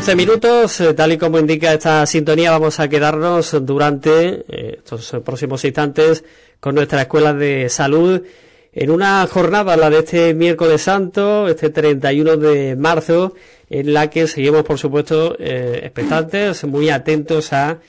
15 0.00 0.16
minutos, 0.16 0.80
eh, 0.80 0.94
tal 0.94 1.12
y 1.12 1.18
como 1.18 1.38
indica 1.38 1.74
esta 1.74 2.06
sintonía, 2.06 2.52
vamos 2.52 2.80
a 2.80 2.88
quedarnos 2.88 3.54
durante 3.66 4.46
eh, 4.48 4.76
estos 4.78 5.14
próximos 5.22 5.62
instantes 5.62 6.24
con 6.58 6.74
nuestra 6.74 7.02
escuela 7.02 7.34
de 7.34 7.68
salud 7.68 8.22
en 8.72 8.90
una 8.90 9.26
jornada, 9.26 9.76
la 9.76 9.90
de 9.90 9.98
este 9.98 10.32
miércoles 10.32 10.80
santo, 10.80 11.48
este 11.48 11.68
31 11.68 12.38
de 12.38 12.76
marzo, 12.76 13.34
en 13.68 13.92
la 13.92 14.08
que 14.08 14.26
seguimos, 14.26 14.62
por 14.62 14.78
supuesto, 14.78 15.36
eh, 15.38 15.80
expectantes, 15.82 16.64
muy 16.64 16.88
atentos 16.88 17.52
a, 17.52 17.80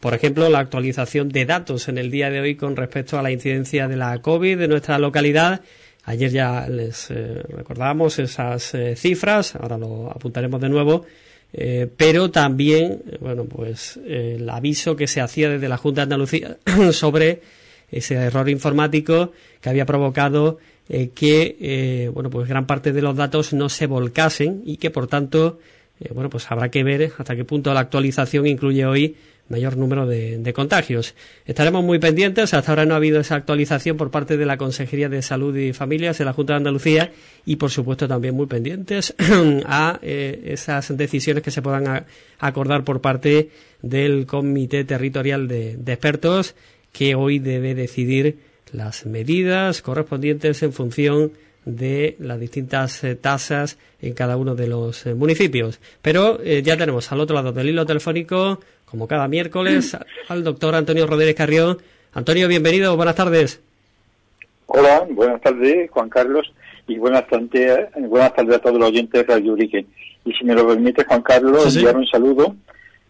por 0.00 0.14
ejemplo, 0.14 0.48
la 0.48 0.60
actualización 0.60 1.28
de 1.28 1.44
datos 1.44 1.88
en 1.88 1.98
el 1.98 2.10
día 2.10 2.30
de 2.30 2.40
hoy 2.40 2.56
con 2.56 2.76
respecto 2.76 3.18
a 3.18 3.22
la 3.22 3.30
incidencia 3.30 3.88
de 3.88 3.96
la 3.96 4.22
COVID 4.22 4.56
de 4.56 4.68
nuestra 4.68 4.98
localidad 4.98 5.60
Ayer 6.04 6.30
ya 6.30 6.66
les 6.68 7.10
eh, 7.10 7.42
recordábamos 7.48 8.18
esas 8.18 8.74
eh, 8.74 8.96
cifras, 8.96 9.54
ahora 9.54 9.76
lo 9.76 10.10
apuntaremos 10.10 10.60
de 10.60 10.68
nuevo, 10.68 11.04
eh, 11.52 11.88
pero 11.94 12.30
también, 12.30 13.02
bueno, 13.20 13.44
pues 13.44 13.98
el 14.06 14.48
aviso 14.48 14.96
que 14.96 15.06
se 15.06 15.20
hacía 15.20 15.50
desde 15.50 15.68
la 15.68 15.76
Junta 15.76 16.00
de 16.00 16.02
Andalucía 16.04 16.56
sobre 16.92 17.42
ese 17.90 18.14
error 18.14 18.48
informático 18.48 19.32
que 19.60 19.68
había 19.68 19.84
provocado 19.84 20.58
que, 21.14 22.10
bueno, 22.12 22.30
pues 22.30 22.48
gran 22.48 22.66
parte 22.66 22.92
de 22.92 23.00
los 23.00 23.14
datos 23.14 23.52
no 23.52 23.68
se 23.68 23.86
volcasen 23.86 24.62
y 24.64 24.76
que, 24.76 24.90
por 24.90 25.06
tanto, 25.06 25.60
bueno, 26.12 26.30
pues 26.30 26.50
habrá 26.50 26.68
que 26.68 26.82
ver 26.82 27.12
hasta 27.16 27.36
qué 27.36 27.44
punto 27.44 27.72
la 27.72 27.80
actualización 27.80 28.48
incluye 28.48 28.84
hoy 28.86 29.16
mayor 29.50 29.76
número 29.76 30.06
de, 30.06 30.52
contagios. 30.54 31.14
Estaremos 31.44 31.84
muy 31.84 31.98
pendientes. 31.98 32.54
Hasta 32.54 32.72
ahora 32.72 32.86
no 32.86 32.94
ha 32.94 32.96
habido 32.96 33.20
esa 33.20 33.34
actualización 33.34 33.96
por 33.96 34.10
parte 34.10 34.36
de 34.36 34.46
la 34.46 34.56
Consejería 34.56 35.08
de 35.08 35.20
Salud 35.22 35.54
y 35.56 35.72
Familias 35.72 36.18
de 36.18 36.24
la 36.24 36.32
Junta 36.32 36.54
de 36.54 36.58
Andalucía 36.58 37.12
y, 37.44 37.56
por 37.56 37.70
supuesto, 37.70 38.08
también 38.08 38.34
muy 38.34 38.46
pendientes 38.46 39.14
a 39.66 39.98
eh, 40.02 40.40
esas 40.46 40.96
decisiones 40.96 41.42
que 41.42 41.50
se 41.50 41.62
puedan 41.62 42.06
acordar 42.38 42.84
por 42.84 43.00
parte 43.00 43.50
del 43.82 44.24
Comité 44.24 44.84
Territorial 44.84 45.48
de, 45.48 45.72
Expertos 45.90 46.54
que 46.92 47.16
hoy 47.16 47.40
debe 47.40 47.74
decidir 47.74 48.38
las 48.72 49.04
medidas 49.04 49.82
correspondientes 49.82 50.62
en 50.62 50.72
función 50.72 51.32
de 51.64 52.16
las 52.20 52.38
distintas 52.38 53.02
eh, 53.02 53.16
tasas 53.16 53.78
en 54.00 54.14
cada 54.14 54.36
uno 54.36 54.54
de 54.54 54.68
los 54.68 55.06
eh, 55.06 55.14
municipios. 55.14 55.80
Pero 56.00 56.42
ya 56.42 56.76
tenemos 56.76 57.10
al 57.10 57.20
otro 57.20 57.34
lado 57.34 57.52
del 57.52 57.68
hilo 57.68 57.84
telefónico 57.84 58.60
como 58.90 59.06
cada 59.06 59.28
miércoles, 59.28 59.96
al 60.28 60.42
doctor 60.42 60.74
Antonio 60.74 61.06
Rodríguez 61.06 61.36
Carrión. 61.36 61.78
Antonio, 62.12 62.48
bienvenido, 62.48 62.96
buenas 62.96 63.14
tardes. 63.14 63.60
Hola, 64.66 65.06
buenas 65.10 65.40
tardes, 65.40 65.90
Juan 65.90 66.08
Carlos, 66.08 66.52
y 66.88 66.98
buenas 66.98 67.26
tardes, 67.28 67.88
buenas 67.96 68.34
tardes 68.34 68.56
a 68.56 68.58
todos 68.58 68.78
los 68.78 68.88
oyentes 68.88 69.26
de 69.26 69.32
Radio 69.32 69.52
Urique. 69.52 69.86
Y 70.24 70.32
si 70.32 70.44
me 70.44 70.54
lo 70.54 70.66
permite, 70.66 71.04
Juan 71.04 71.22
Carlos, 71.22 71.74
enviar 71.74 71.96
un 71.96 72.06
saludo 72.06 72.56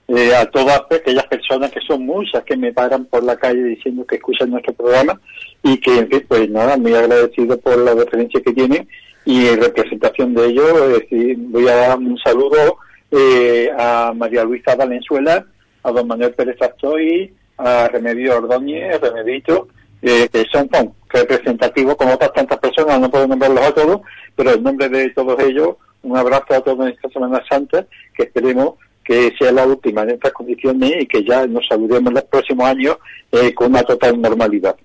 eh, 0.08 0.34
a 0.34 0.44
todas 0.46 0.82
aquellas 0.90 1.26
personas 1.26 1.70
que 1.70 1.80
son 1.80 2.04
muchas 2.04 2.44
que 2.44 2.56
me 2.56 2.72
paran 2.72 3.06
por 3.06 3.24
la 3.24 3.36
calle 3.36 3.62
diciendo 3.62 4.04
que 4.06 4.16
escuchan 4.16 4.50
nuestro 4.50 4.74
programa 4.74 5.18
y 5.62 5.78
que, 5.78 5.98
en 5.98 6.08
fin, 6.08 6.24
pues 6.28 6.50
nada, 6.50 6.76
muy 6.76 6.94
agradecido 6.94 7.58
por 7.58 7.78
la 7.78 7.94
referencia 7.94 8.40
que 8.42 8.52
tienen 8.52 8.86
y 9.24 9.46
en 9.46 9.60
representación 9.60 10.34
de 10.34 10.46
ellos, 10.46 10.98
decir, 10.98 11.36
voy 11.38 11.68
a 11.68 11.74
dar 11.74 11.98
un 11.98 12.18
saludo 12.18 12.78
eh, 13.10 13.70
a 13.78 14.12
María 14.14 14.44
Luisa 14.44 14.74
Valenzuela, 14.76 15.44
a 15.82 15.90
don 15.90 16.06
Manuel 16.06 16.34
Pérez 16.34 16.60
Astoy, 16.60 17.32
a 17.58 17.88
Remedio 17.88 18.38
Ordóñez, 18.38 19.00
Remedito, 19.00 19.68
eh, 20.02 20.28
que 20.32 20.44
son, 20.50 20.68
representativos 21.08 21.96
como 21.96 22.14
otras 22.14 22.32
tantas 22.32 22.58
personas, 22.58 23.00
no 23.00 23.10
puedo 23.10 23.26
nombrarlos 23.26 23.64
a 23.64 23.74
todos, 23.74 24.00
pero 24.34 24.54
en 24.54 24.62
nombre 24.62 24.88
de 24.88 25.10
todos 25.10 25.38
ellos, 25.42 25.76
un 26.02 26.16
abrazo 26.16 26.54
a 26.54 26.60
todos 26.60 26.86
en 26.86 26.92
esta 26.92 27.08
Semana 27.10 27.42
Santa, 27.48 27.86
que 28.16 28.24
esperemos 28.24 28.74
que 29.04 29.32
sea 29.38 29.50
la 29.50 29.66
última 29.66 30.02
en 30.02 30.10
estas 30.10 30.32
condiciones 30.32 30.92
y 31.00 31.06
que 31.06 31.24
ya 31.24 31.46
nos 31.46 31.66
saludemos 31.66 32.12
los 32.12 32.22
próximos 32.24 32.66
años 32.66 32.96
eh, 33.32 33.52
con 33.52 33.70
una 33.70 33.82
total 33.82 34.20
normalidad. 34.20 34.76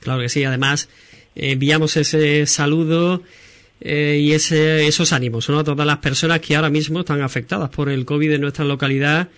Claro 0.00 0.20
que 0.20 0.28
sí, 0.28 0.44
además 0.44 0.88
enviamos 1.34 1.96
ese 1.96 2.46
saludo 2.46 3.22
eh, 3.80 4.18
y 4.20 4.32
ese, 4.32 4.86
esos 4.86 5.12
ánimos 5.12 5.48
¿no? 5.50 5.58
a 5.58 5.64
todas 5.64 5.86
las 5.86 5.98
personas 5.98 6.40
que 6.40 6.56
ahora 6.56 6.70
mismo 6.70 7.00
están 7.00 7.20
afectadas 7.20 7.68
por 7.68 7.90
el 7.90 8.06
COVID 8.06 8.32
en 8.32 8.40
nuestra 8.40 8.64
localidad 8.64 9.28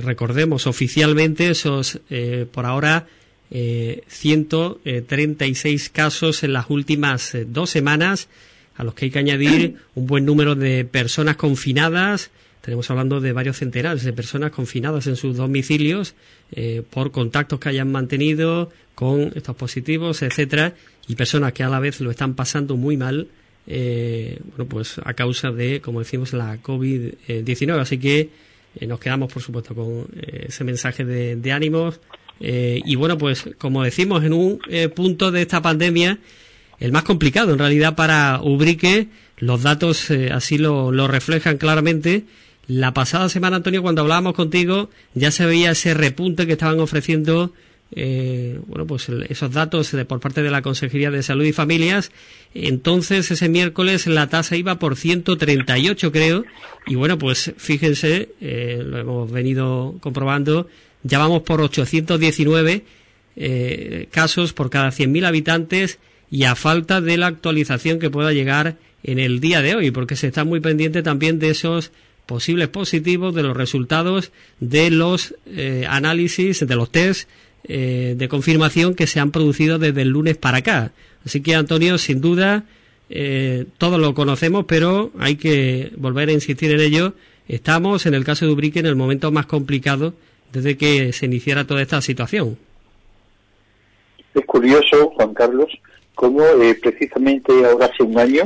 recordemos 0.00 0.66
oficialmente 0.66 1.50
esos, 1.50 2.00
eh, 2.10 2.46
por 2.50 2.66
ahora, 2.66 3.06
eh, 3.50 4.02
136 4.08 5.90
casos 5.90 6.42
en 6.42 6.52
las 6.54 6.70
últimas 6.70 7.34
eh, 7.34 7.46
dos 7.46 7.70
semanas, 7.70 8.28
a 8.76 8.84
los 8.84 8.94
que 8.94 9.06
hay 9.06 9.10
que 9.10 9.18
añadir 9.18 9.76
un 9.94 10.06
buen 10.06 10.24
número 10.24 10.54
de 10.54 10.84
personas 10.84 11.36
confinadas. 11.36 12.30
Tenemos 12.62 12.90
hablando 12.90 13.20
de 13.20 13.32
varios 13.32 13.58
centenares 13.58 14.04
de 14.04 14.12
personas 14.12 14.52
confinadas 14.52 15.06
en 15.08 15.16
sus 15.16 15.36
domicilios 15.36 16.14
por 16.90 17.10
contactos 17.10 17.58
que 17.58 17.70
hayan 17.70 17.90
mantenido 17.90 18.70
con 18.94 19.32
estos 19.34 19.56
positivos, 19.56 20.22
etcétera, 20.22 20.74
y 21.08 21.16
personas 21.16 21.54
que 21.54 21.64
a 21.64 21.68
la 21.68 21.80
vez 21.80 22.00
lo 22.00 22.12
están 22.12 22.34
pasando 22.34 22.76
muy 22.76 22.96
mal, 22.96 23.26
bueno, 23.66 24.66
pues 24.68 25.00
a 25.04 25.12
causa 25.14 25.50
de, 25.50 25.80
como 25.80 25.98
decimos, 25.98 26.34
la 26.34 26.62
COVID-19. 26.62 27.80
Así 27.80 27.98
que 27.98 28.30
eh, 28.76 28.86
nos 28.86 29.00
quedamos, 29.00 29.32
por 29.32 29.42
supuesto, 29.42 29.74
con 29.74 30.06
eh, 30.16 30.46
ese 30.48 30.64
mensaje 30.64 31.04
de, 31.04 31.52
ánimos. 31.52 32.00
Eh, 32.40 32.80
y 32.84 32.96
bueno, 32.96 33.18
pues 33.18 33.44
como 33.58 33.82
decimos, 33.82 34.24
en 34.24 34.32
un 34.32 34.60
punto 34.94 35.30
de 35.30 35.42
esta 35.42 35.62
pandemia, 35.62 36.18
el 36.80 36.92
más 36.92 37.04
complicado 37.04 37.52
en 37.52 37.58
realidad 37.58 37.94
para 37.94 38.40
Ubrique, 38.42 39.08
los 39.38 39.62
datos 39.62 40.10
así 40.32 40.58
lo, 40.58 40.90
lo 40.90 41.06
reflejan 41.06 41.58
claramente. 41.58 42.24
La 42.66 42.94
pasada 42.94 43.28
semana, 43.28 43.56
Antonio, 43.56 43.82
cuando 43.82 44.02
hablábamos 44.02 44.34
contigo, 44.34 44.88
ya 45.14 45.30
se 45.30 45.46
veía 45.46 45.72
ese 45.72 45.94
repunte 45.94 46.46
que 46.46 46.52
estaban 46.52 46.80
ofreciendo 46.80 47.52
eh, 47.94 48.58
bueno, 48.66 48.86
pues 48.86 49.08
esos 49.28 49.52
datos 49.52 49.94
por 50.08 50.20
parte 50.20 50.42
de 50.42 50.50
la 50.50 50.62
Consejería 50.62 51.10
de 51.10 51.22
Salud 51.22 51.44
y 51.44 51.52
Familias. 51.52 52.10
Entonces, 52.54 53.30
ese 53.30 53.48
miércoles 53.48 54.06
la 54.06 54.28
tasa 54.28 54.56
iba 54.56 54.78
por 54.78 54.96
138, 54.96 56.12
creo. 56.12 56.44
Y 56.86 56.94
bueno, 56.94 57.18
pues 57.18 57.52
fíjense, 57.56 58.30
eh, 58.40 58.82
lo 58.84 58.98
hemos 58.98 59.30
venido 59.30 59.96
comprobando, 60.00 60.68
ya 61.02 61.18
vamos 61.18 61.42
por 61.42 61.60
819 61.60 62.84
eh, 63.34 64.08
casos 64.10 64.52
por 64.52 64.68
cada 64.70 64.88
100.000 64.88 65.26
habitantes 65.26 65.98
y 66.30 66.44
a 66.44 66.54
falta 66.54 67.00
de 67.00 67.16
la 67.16 67.28
actualización 67.28 67.98
que 67.98 68.10
pueda 68.10 68.32
llegar 68.32 68.76
en 69.02 69.18
el 69.18 69.40
día 69.40 69.62
de 69.62 69.74
hoy, 69.74 69.90
porque 69.90 70.16
se 70.16 70.28
está 70.28 70.44
muy 70.44 70.60
pendiente 70.60 71.02
también 71.02 71.38
de 71.38 71.50
esos 71.50 71.92
posibles 72.26 72.68
positivos, 72.68 73.34
de 73.34 73.42
los 73.42 73.56
resultados 73.56 74.32
de 74.60 74.90
los 74.90 75.34
eh, 75.46 75.84
análisis, 75.88 76.66
de 76.66 76.76
los 76.76 76.90
test 76.90 77.28
eh, 77.64 78.14
de 78.16 78.28
confirmación 78.28 78.96
que 78.96 79.06
se 79.06 79.20
han 79.20 79.30
producido 79.30 79.78
desde 79.78 80.02
el 80.02 80.08
lunes 80.08 80.36
para 80.36 80.58
acá. 80.58 80.90
Así 81.24 81.42
que, 81.42 81.54
Antonio, 81.54 81.96
sin 81.96 82.20
duda, 82.20 82.64
eh, 83.08 83.66
todos 83.78 84.00
lo 84.00 84.14
conocemos, 84.14 84.64
pero 84.66 85.12
hay 85.18 85.36
que 85.36 85.92
volver 85.96 86.28
a 86.28 86.32
insistir 86.32 86.72
en 86.72 86.80
ello. 86.80 87.14
Estamos, 87.46 88.04
en 88.06 88.14
el 88.14 88.24
caso 88.24 88.46
de 88.46 88.52
Ubrique, 88.52 88.80
en 88.80 88.86
el 88.86 88.96
momento 88.96 89.30
más 89.30 89.46
complicado 89.46 90.14
desde 90.52 90.76
que 90.76 91.12
se 91.12 91.26
iniciara 91.26 91.64
toda 91.64 91.82
esta 91.82 92.00
situación. 92.00 92.58
Es 94.34 94.44
curioso, 94.44 95.10
Juan 95.10 95.32
Carlos, 95.32 95.70
cómo 96.16 96.42
eh, 96.42 96.74
precisamente 96.74 97.52
ahora 97.64 97.86
hace 97.86 98.02
un 98.02 98.18
año, 98.18 98.42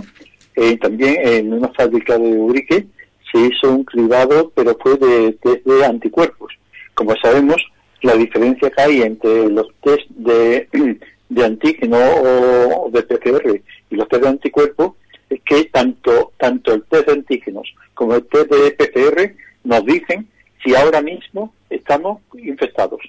también 0.80 1.16
en 1.22 1.52
una 1.52 1.68
fábrica 1.68 2.18
de 2.18 2.28
Ubrique, 2.28 2.86
se 3.32 3.38
hizo 3.38 3.72
un 3.72 3.84
cribado, 3.84 4.52
pero 4.54 4.76
fue 4.80 4.96
de 4.96 5.84
anticuerpos. 5.84 6.52
Como 6.94 7.14
sabemos, 7.16 7.62
la 8.02 8.14
diferencia 8.14 8.70
que 8.70 8.82
hay 8.82 9.02
entre 9.02 9.48
los 9.48 9.68
test 9.82 10.08
de, 10.10 10.68
de 11.28 11.44
antígeno 11.44 11.98
o 11.98 12.90
de 12.90 13.02
PCR 13.02 13.60
y 13.90 13.94
los 13.94 14.08
test 14.08 14.22
de 14.22 14.28
anticuerpos 14.28 14.92
es 15.30 15.40
que 15.42 15.64
tanto, 15.64 16.32
tanto 16.38 16.74
el 16.74 16.84
test 16.84 17.06
de 17.06 17.12
antígenos 17.14 17.74
como 17.94 18.14
el 18.14 18.24
test 18.26 18.50
de 18.50 18.70
PCR 18.72 19.34
nos 19.64 19.84
dicen 19.84 20.28
si 20.64 20.74
ahora 20.74 21.02
mismo 21.02 21.52
estamos 21.70 22.20
infectados. 22.34 23.00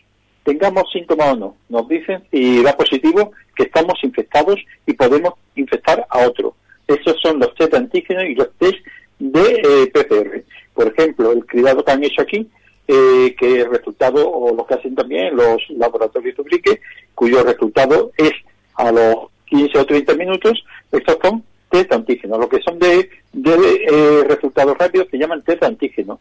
Tengamos 0.43 0.89
síntomas 0.91 1.33
o 1.33 1.35
no, 1.35 1.57
nos 1.69 1.87
dicen 1.87 2.23
si 2.31 2.63
da 2.63 2.75
positivo 2.75 3.31
que 3.55 3.63
estamos 3.63 3.95
infectados 4.03 4.59
y 4.85 4.93
podemos 4.93 5.33
infectar 5.55 6.05
a 6.09 6.19
otro. 6.19 6.55
Esos 6.87 7.19
son 7.21 7.39
los 7.39 7.53
test 7.55 7.71
de 7.71 7.77
antígenos 7.77 8.23
y 8.25 8.35
los 8.35 8.49
test 8.57 8.77
de 9.19 9.61
eh, 9.63 9.91
PCR. 9.93 10.43
Por 10.73 10.87
ejemplo, 10.87 11.31
el 11.33 11.45
cuidado 11.45 11.83
que 11.83 11.91
han 11.91 12.03
hecho 12.03 12.21
aquí 12.21 12.49
eh, 12.87 13.35
que 13.37 13.61
el 13.61 13.69
resultado, 13.69 14.29
o 14.29 14.55
lo 14.55 14.65
que 14.65 14.75
hacen 14.75 14.95
también 14.95 15.35
los 15.35 15.61
laboratorios 15.69 16.39
Ubrique, 16.39 16.81
cuyo 17.13 17.43
resultado 17.43 18.11
es 18.17 18.31
a 18.75 18.91
los 18.91 19.27
15 19.45 19.79
o 19.79 19.85
30 19.85 20.13
minutos, 20.15 20.63
estos 20.91 21.17
son 21.21 21.43
test 21.69 21.91
antígenos. 21.91 22.39
Lo 22.39 22.49
que 22.49 22.61
son 22.61 22.79
de, 22.79 23.09
de 23.33 23.53
eh, 23.89 24.23
resultados 24.27 24.77
rápidos 24.77 25.07
se 25.11 25.17
llaman 25.17 25.43
test 25.43 25.63
antígenos. 25.63 26.19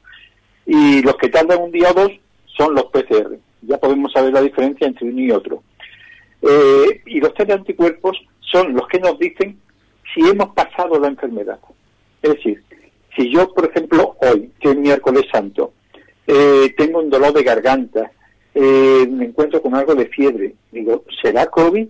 Y 0.67 1.03
los 1.03 1.17
que 1.17 1.29
tardan 1.29 1.63
un 1.63 1.71
día 1.71 1.91
o 1.91 1.95
dos 1.95 2.13
son 2.57 2.75
los 2.75 2.87
PCR. 2.87 3.39
Ya 3.63 3.79
podemos 3.79 4.13
saber 4.13 4.33
la 4.33 4.43
diferencia 4.43 4.87
entre 4.87 5.09
uno 5.09 5.21
y 5.21 5.31
otro. 5.31 5.63
Eh, 6.43 7.03
y 7.07 7.21
los 7.21 7.35
test 7.35 7.49
de 7.49 7.55
anticuerpos 7.55 8.19
son 8.41 8.75
los 8.75 8.87
que 8.89 8.99
nos 8.99 9.19
dicen 9.19 9.59
si 10.15 10.21
hemos 10.29 10.49
pasado 10.55 10.99
la 10.99 11.09
enfermedad. 11.09 11.59
Es 12.23 12.35
decir, 12.35 12.63
Si 13.17 13.33
yo, 13.33 13.53
por 13.55 13.65
ejemplo, 13.65 14.17
hoy, 14.21 14.51
que 14.61 14.71
es 14.71 14.77
miércoles 14.77 15.25
santo, 15.33 15.73
eh, 16.27 16.75
tengo 16.77 17.01
un 17.01 17.11
dolor 17.11 17.33
de 17.33 17.43
garganta, 17.43 18.11
eh, 18.55 19.07
me 19.09 19.27
encuentro 19.27 19.61
con 19.61 19.75
algo 19.75 19.95
de 19.95 20.07
fiebre, 20.07 20.55
digo, 20.73 21.05
¿será 21.23 21.47
COVID? 21.47 21.87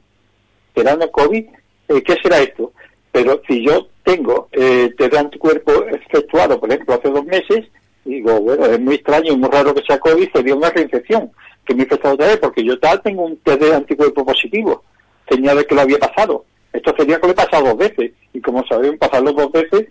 ¿Será 0.75 0.97
no 0.97 1.11
COVID? 1.11 1.47
Eh, 1.89 2.03
¿Qué 2.03 2.17
será 2.23 2.41
esto? 2.41 2.73
Pero 3.13 3.41
si 3.49 3.65
yo 3.65 3.89
tengo 4.03 4.49
eh, 4.53 4.91
de 4.99 5.19
anticuerpo 5.19 5.73
efectuado, 5.87 6.59
por 6.59 6.71
ejemplo, 6.71 6.95
hace 6.95 7.09
dos 7.09 7.25
meses, 7.25 7.67
digo, 8.05 8.41
bueno, 8.41 8.67
es 8.67 8.81
muy 8.81 8.97
extraño 8.97 9.33
y 9.33 9.37
muy 9.37 9.49
raro 9.49 9.75
que 9.75 9.85
sea 9.87 9.99
COVID, 9.99 10.29
sería 10.33 10.55
una 10.55 10.71
reinfección 10.71 11.31
que 11.65 11.75
me 11.75 11.83
he 11.83 11.85
infectado 11.85 12.15
otra 12.15 12.27
vez, 12.27 12.39
porque 12.39 12.65
yo 12.65 12.79
tal 12.79 13.01
tengo 13.03 13.25
un 13.25 13.37
test 13.39 13.61
de 13.61 13.75
anticuerpo 13.75 14.25
positivo, 14.25 14.83
señala 15.29 15.65
que 15.65 15.75
lo 15.75 15.81
había 15.81 15.99
pasado. 15.99 16.45
Esto 16.73 16.95
sería 16.97 17.19
que 17.21 17.27
lo 17.29 17.33
he 17.33 17.37
pasado 17.37 17.65
dos 17.65 17.79
veces, 17.79 18.13
y 18.33 18.41
como 18.41 18.67
sabemos, 18.67 18.99
pasarlo 18.99 19.33
dos 19.33 19.53
veces 19.53 19.87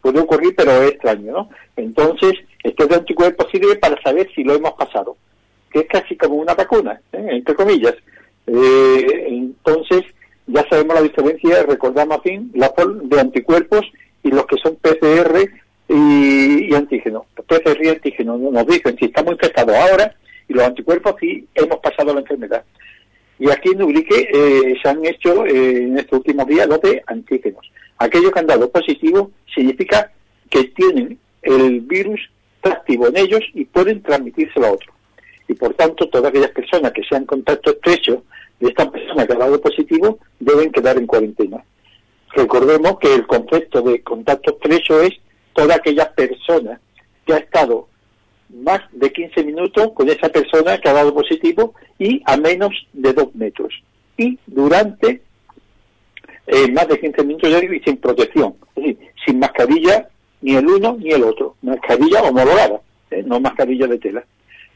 puede 0.00 0.20
ocurrir, 0.20 0.54
pero 0.56 0.72
es 0.82 0.92
extraño, 0.92 1.32
¿no? 1.32 1.50
Entonces, 1.76 2.32
este 2.62 2.86
de 2.86 2.94
anticuerpo 2.94 3.46
sirve 3.50 3.76
para 3.76 4.00
saber 4.02 4.28
si 4.34 4.44
lo 4.44 4.54
hemos 4.54 4.72
pasado, 4.72 5.16
que 5.72 5.80
es 5.80 5.86
casi 5.86 6.16
como 6.16 6.36
una 6.36 6.54
vacuna, 6.54 7.00
¿eh? 7.12 7.26
entre 7.30 7.54
comillas. 7.54 7.94
Eh, 8.46 9.26
entonces, 9.28 10.02
ya 10.46 10.66
sabemos 10.68 10.96
la 10.96 11.02
diferencia, 11.02 11.62
recordamos 11.62 12.18
a 12.18 12.22
fin, 12.22 12.50
la 12.54 12.72
de 13.02 13.20
anticuerpos 13.20 13.82
y 14.22 14.30
los 14.30 14.46
que 14.46 14.56
son 14.56 14.76
PCR 14.76 15.48
y, 15.88 16.74
antígenos. 16.74 17.24
PCR 17.46 17.84
y 17.84 17.88
antígenos 17.88 18.40
nos 18.40 18.66
dicen 18.66 18.96
si 18.98 19.06
estamos 19.06 19.32
infectados 19.32 19.74
ahora 19.74 20.14
y 20.48 20.54
los 20.54 20.64
anticuerpos 20.64 21.16
si 21.20 21.46
hemos 21.54 21.78
pasado 21.78 22.14
la 22.14 22.20
enfermedad. 22.20 22.64
Y 23.38 23.50
aquí 23.50 23.70
en 23.70 23.82
Ubrique 23.82 24.28
eh, 24.32 24.74
se 24.82 24.88
han 24.88 25.04
hecho 25.04 25.46
eh, 25.46 25.84
en 25.84 25.98
estos 25.98 26.18
últimos 26.18 26.46
días 26.46 26.68
los 26.68 26.80
de 26.80 27.02
antígenos. 27.06 27.69
Aquellos 28.00 28.32
que 28.32 28.38
han 28.40 28.46
dado 28.46 28.70
positivo 28.70 29.30
significa 29.54 30.10
que 30.48 30.64
tienen 30.64 31.18
el 31.42 31.82
virus 31.82 32.18
activo 32.62 33.08
en 33.08 33.18
ellos 33.18 33.42
y 33.52 33.66
pueden 33.66 34.02
transmitírselo 34.02 34.66
a 34.66 34.72
otros. 34.72 34.94
Y 35.46 35.52
por 35.52 35.74
tanto, 35.74 36.08
todas 36.08 36.30
aquellas 36.30 36.50
personas 36.50 36.92
que 36.92 37.04
sean 37.04 37.26
contacto 37.26 37.70
estrecho 37.70 38.24
de 38.58 38.68
esta 38.68 38.90
persona 38.90 39.26
que 39.26 39.34
ha 39.34 39.38
dado 39.38 39.60
positivo 39.60 40.18
deben 40.38 40.72
quedar 40.72 40.96
en 40.96 41.06
cuarentena. 41.06 41.62
Recordemos 42.32 42.98
que 43.00 43.14
el 43.14 43.26
concepto 43.26 43.82
de 43.82 44.02
contacto 44.02 44.52
estrecho 44.52 45.02
es 45.02 45.12
toda 45.52 45.74
aquella 45.74 46.10
persona 46.10 46.80
que 47.26 47.34
ha 47.34 47.38
estado 47.38 47.86
más 48.48 48.80
de 48.92 49.12
15 49.12 49.44
minutos 49.44 49.90
con 49.92 50.08
esa 50.08 50.30
persona 50.30 50.78
que 50.78 50.88
ha 50.88 50.94
dado 50.94 51.12
positivo 51.12 51.74
y 51.98 52.22
a 52.24 52.38
menos 52.38 52.72
de 52.94 53.12
2 53.12 53.34
metros. 53.34 53.74
Y 54.16 54.38
durante 54.46 55.20
eh, 56.50 56.70
más 56.72 56.88
de 56.88 56.98
15 56.98 57.24
minutos 57.24 57.50
y 57.62 57.80
sin 57.80 57.96
protección. 57.98 58.54
Es 58.74 58.82
decir, 58.82 58.98
sin 59.24 59.38
mascarilla 59.38 60.08
ni 60.40 60.56
el 60.56 60.66
uno 60.66 60.96
ni 60.98 61.10
el 61.10 61.22
otro. 61.22 61.54
Mascarilla 61.62 62.22
homologada, 62.22 62.80
eh, 63.10 63.22
no 63.24 63.38
mascarilla 63.40 63.86
de 63.86 63.98
tela. 63.98 64.24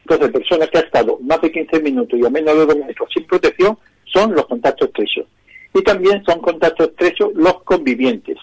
Entonces, 0.03 0.31
personas 0.31 0.69
que 0.69 0.77
han 0.77 0.85
estado 0.85 1.19
más 1.21 1.41
de 1.41 1.51
15 1.51 1.79
minutos 1.81 2.17
y 2.19 2.25
a 2.25 2.29
menos 2.29 2.55
de 2.55 2.65
2 2.65 2.77
metros 2.87 3.09
sin 3.13 3.25
protección 3.25 3.77
son 4.05 4.33
los 4.33 4.45
contactos 4.45 4.87
estrechos. 4.87 5.25
Y 5.73 5.81
también 5.81 6.23
son 6.23 6.39
contactos 6.39 6.89
estrechos 6.89 7.31
los 7.33 7.61
convivientes. 7.63 8.37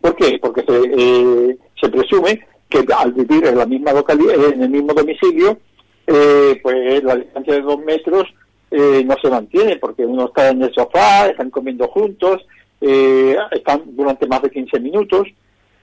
¿Por 0.00 0.16
qué? 0.16 0.38
Porque 0.40 0.62
se, 0.62 0.80
eh, 0.96 1.56
se 1.80 1.88
presume 1.88 2.44
que 2.68 2.84
al 2.96 3.12
vivir 3.12 3.44
en 3.46 3.58
la 3.58 3.66
misma 3.66 3.92
localidad, 3.92 4.52
en 4.52 4.62
el 4.62 4.70
mismo 4.70 4.92
domicilio, 4.92 5.58
eh, 6.06 6.58
pues 6.62 7.04
la 7.04 7.16
distancia 7.16 7.54
de 7.54 7.60
dos 7.60 7.78
metros 7.84 8.24
eh, 8.70 9.02
no 9.04 9.16
se 9.20 9.28
mantiene 9.28 9.76
porque 9.76 10.06
uno 10.06 10.26
está 10.26 10.50
en 10.50 10.62
el 10.62 10.72
sofá, 10.72 11.26
están 11.26 11.50
comiendo 11.50 11.88
juntos, 11.88 12.46
eh, 12.80 13.36
están 13.50 13.82
durante 13.86 14.26
más 14.26 14.42
de 14.42 14.50
15 14.50 14.80
minutos 14.80 15.28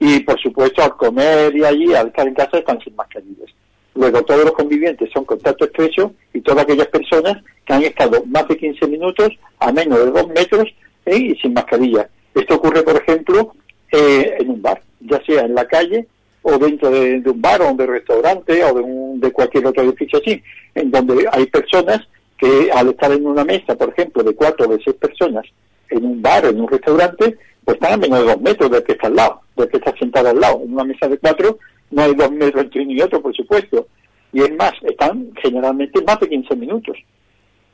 y 0.00 0.20
por 0.20 0.40
supuesto 0.40 0.82
al 0.82 0.96
comer 0.96 1.54
y 1.56 1.64
allí, 1.64 1.94
al 1.94 2.08
estar 2.08 2.26
en 2.26 2.34
casa, 2.34 2.58
están 2.58 2.80
sin 2.80 2.96
mascarillas. 2.96 3.50
Luego 3.94 4.22
todos 4.22 4.44
los 4.44 4.52
convivientes 4.52 5.10
son 5.12 5.24
contacto 5.24 5.64
estrecho 5.64 6.12
y 6.32 6.40
todas 6.40 6.62
aquellas 6.62 6.86
personas 6.86 7.42
que 7.66 7.74
han 7.74 7.82
estado 7.82 8.22
más 8.26 8.46
de 8.48 8.56
15 8.56 8.86
minutos 8.86 9.30
a 9.58 9.72
menos 9.72 9.98
de 9.98 10.10
dos 10.10 10.28
metros 10.28 10.64
y 11.04 11.34
sin 11.36 11.52
mascarilla. 11.52 12.08
Esto 12.34 12.54
ocurre, 12.54 12.82
por 12.82 12.96
ejemplo, 12.96 13.52
en 13.90 14.50
un 14.50 14.62
bar, 14.62 14.80
ya 15.00 15.20
sea 15.24 15.42
en 15.42 15.54
la 15.54 15.66
calle 15.66 16.06
o 16.42 16.58
dentro 16.58 16.90
de, 16.90 17.22
un 17.26 17.42
bar 17.42 17.60
o 17.62 17.74
de 17.74 17.84
un 17.84 17.90
restaurante 17.90 18.64
o 18.64 18.74
de, 18.74 18.80
un, 18.80 19.20
de 19.20 19.32
cualquier 19.32 19.66
otro 19.66 19.82
edificio 19.82 20.18
así, 20.18 20.42
en 20.74 20.90
donde 20.90 21.26
hay 21.32 21.46
personas 21.46 22.06
que 22.38 22.70
al 22.72 22.88
estar 22.88 23.10
en 23.12 23.26
una 23.26 23.44
mesa, 23.44 23.76
por 23.76 23.90
ejemplo, 23.90 24.22
de 24.22 24.34
cuatro 24.34 24.66
o 24.66 24.72
de 24.72 24.82
seis 24.82 24.96
personas, 24.96 25.44
en 25.90 26.04
un 26.04 26.22
bar 26.22 26.46
o 26.46 26.48
en 26.50 26.60
un 26.60 26.68
restaurante, 26.68 27.36
pues 27.64 27.76
están 27.76 27.94
a 27.94 27.96
menos 27.96 28.20
de 28.20 28.26
dos 28.26 28.40
metros 28.40 28.70
del 28.70 28.84
que 28.84 28.92
está 28.92 29.08
al 29.08 29.16
lado, 29.16 29.40
del 29.56 29.68
que 29.68 29.76
está 29.78 29.94
sentado 29.98 30.28
al 30.28 30.40
lado. 30.40 30.62
En 30.62 30.72
una 30.72 30.84
mesa 30.84 31.08
de 31.08 31.18
cuatro 31.18 31.58
no 31.90 32.02
hay 32.02 32.14
dos 32.14 32.30
metros 32.30 32.64
entre 32.64 32.82
uno 32.82 32.92
y 32.92 33.00
otro, 33.00 33.20
por 33.20 33.34
supuesto. 33.34 33.88
Y 34.32 34.42
es 34.42 34.54
más, 34.56 34.72
están 34.82 35.32
generalmente 35.42 36.02
más 36.02 36.20
de 36.20 36.28
15 36.28 36.56
minutos. 36.56 36.96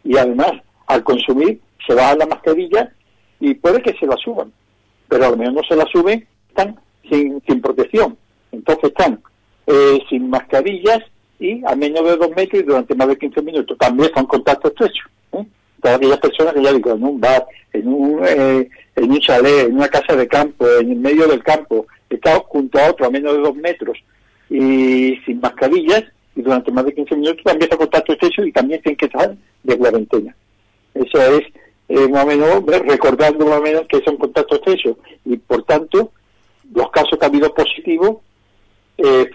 Y 0.02 0.16
además, 0.16 0.52
al 0.86 1.02
consumir, 1.04 1.60
se 1.86 1.94
va 1.94 2.10
a 2.10 2.16
la 2.16 2.26
mascarilla 2.26 2.92
y 3.40 3.54
puede 3.54 3.82
que 3.82 3.94
se 3.98 4.06
la 4.06 4.16
suban. 4.16 4.52
Pero 5.08 5.26
al 5.26 5.36
menos 5.36 5.54
no 5.54 5.62
se 5.68 5.76
la 5.76 5.84
suben, 5.86 6.26
están 6.48 6.78
sin, 7.10 7.42
sin 7.46 7.60
protección. 7.60 8.16
Entonces 8.52 8.84
están 8.84 9.20
eh, 9.66 9.98
sin 10.08 10.30
mascarillas 10.30 11.00
y 11.38 11.64
a 11.64 11.74
menos 11.74 12.04
de 12.04 12.16
dos 12.16 12.30
metros 12.36 12.62
y 12.62 12.66
durante 12.66 12.94
más 12.94 13.08
de 13.08 13.18
15 13.18 13.42
minutos. 13.42 13.78
También 13.78 14.10
son 14.14 14.26
contacto 14.26 14.68
estrecho. 14.68 15.04
¿eh? 15.32 15.44
Todas 15.80 15.96
aquellas 15.96 16.18
personas 16.18 16.54
que 16.54 16.62
ya 16.62 16.72
digo, 16.72 16.92
en 16.92 17.04
un 17.04 17.20
bar, 17.20 17.46
en 17.72 17.88
un, 17.88 18.20
eh, 18.26 18.68
en 18.96 19.10
un 19.10 19.20
chalet, 19.20 19.66
en 19.66 19.76
una 19.76 19.88
casa 19.88 20.16
de 20.16 20.28
campo, 20.28 20.66
en 20.80 20.92
el 20.92 20.98
medio 20.98 21.26
del 21.26 21.42
campo, 21.42 21.86
están 22.08 22.40
junto 22.40 22.78
a 22.78 22.90
otro 22.90 23.06
a 23.06 23.10
menos 23.10 23.34
de 23.34 23.40
dos 23.40 23.56
metros 23.56 23.98
y 24.48 25.16
sin 25.24 25.40
mascarillas 25.40 26.04
y 26.36 26.42
durante 26.42 26.70
más 26.70 26.84
de 26.84 26.94
15 26.94 27.16
minutos 27.16 27.44
también 27.44 27.70
son 27.70 27.78
contacto 27.78 28.12
estrecho 28.12 28.44
y 28.44 28.52
también 28.52 28.80
tienen 28.82 28.96
que 28.96 29.06
estar 29.06 29.34
de 29.62 29.78
cuarentena. 29.78 30.34
Eso 30.94 31.20
es 31.20 31.42
eh, 31.88 32.08
más 32.08 32.24
o 32.24 32.26
menos 32.26 32.64
recordando 32.66 33.46
más 33.46 33.58
o 33.58 33.62
menos 33.62 33.86
que 33.88 34.00
son 34.02 34.16
contactos 34.16 34.58
estrechos 34.58 34.96
y 35.24 35.36
por 35.36 35.64
tanto 35.64 36.12
los 36.72 36.90
casos 36.90 37.18
que 37.18 37.24
ha 37.24 37.28
habido 37.28 37.52
positivos 37.52 38.18
eh, 38.98 39.30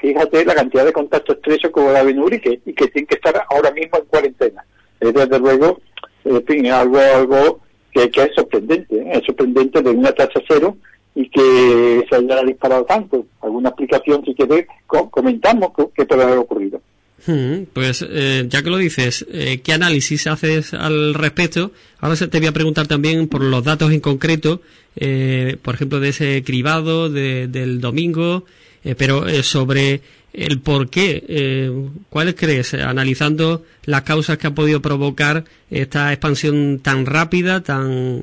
fíjate, 0.00 0.44
la 0.44 0.54
cantidad 0.54 0.84
de 0.84 0.92
contactos 0.92 1.36
estrechos 1.36 1.70
con 1.70 1.92
David 1.92 2.18
Urique 2.18 2.60
y 2.64 2.72
que 2.72 2.88
tienen 2.88 3.06
que 3.06 3.16
estar 3.16 3.44
ahora 3.50 3.70
mismo 3.70 3.98
en 3.98 4.04
cuarentena. 4.04 4.64
Es 5.00 5.14
desde 5.14 5.38
luego, 5.38 5.80
en 6.24 6.44
fin, 6.44 6.66
algo, 6.66 6.98
algo 6.98 7.60
que, 7.92 8.04
es 8.04 8.34
sorprendente, 8.34 8.96
¿eh? 8.96 9.10
es 9.14 9.24
sorprendente 9.24 9.82
de 9.82 9.90
una 9.90 10.12
tasa 10.12 10.40
cero 10.46 10.76
y 11.14 11.28
que 11.28 12.04
se 12.08 12.16
haya 12.16 12.42
disparado 12.42 12.84
tanto. 12.84 13.26
¿Alguna 13.42 13.70
explicación, 13.70 14.24
si 14.24 14.34
quieres, 14.34 14.66
comentamos 14.86 15.72
qué 15.94 16.04
puede 16.04 16.22
haber 16.22 16.38
ocurrido? 16.38 16.80
Hmm, 17.26 17.64
pues 17.72 18.04
eh, 18.08 18.46
ya 18.48 18.62
que 18.62 18.70
lo 18.70 18.78
dices, 18.78 19.26
eh, 19.30 19.60
¿qué 19.62 19.74
análisis 19.74 20.26
haces 20.26 20.72
al 20.72 21.12
respecto? 21.14 21.72
Ahora 21.98 22.16
te 22.16 22.38
voy 22.38 22.46
a 22.46 22.52
preguntar 22.52 22.86
también 22.86 23.28
por 23.28 23.42
los 23.42 23.62
datos 23.62 23.92
en 23.92 24.00
concreto, 24.00 24.62
eh, 24.96 25.58
por 25.62 25.74
ejemplo, 25.74 26.00
de 26.00 26.08
ese 26.08 26.42
cribado 26.44 27.10
del 27.10 27.80
domingo, 27.80 28.44
eh, 28.84 28.94
pero 28.96 29.26
eh, 29.26 29.42
sobre 29.42 30.00
el 30.32 30.60
por 30.60 30.88
qué, 30.88 31.24
eh, 31.28 31.70
¿cuáles 32.08 32.34
crees, 32.34 32.74
analizando 32.74 33.64
las 33.84 34.02
causas 34.02 34.38
que 34.38 34.46
ha 34.46 34.54
podido 34.54 34.80
provocar 34.80 35.44
esta 35.70 36.12
expansión 36.12 36.80
tan 36.82 37.04
rápida, 37.04 37.62
tan 37.62 38.22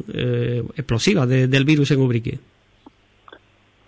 explosiva 0.78 1.26
del 1.26 1.66
virus 1.66 1.92
en 1.92 2.02
Ubrique? 2.02 2.40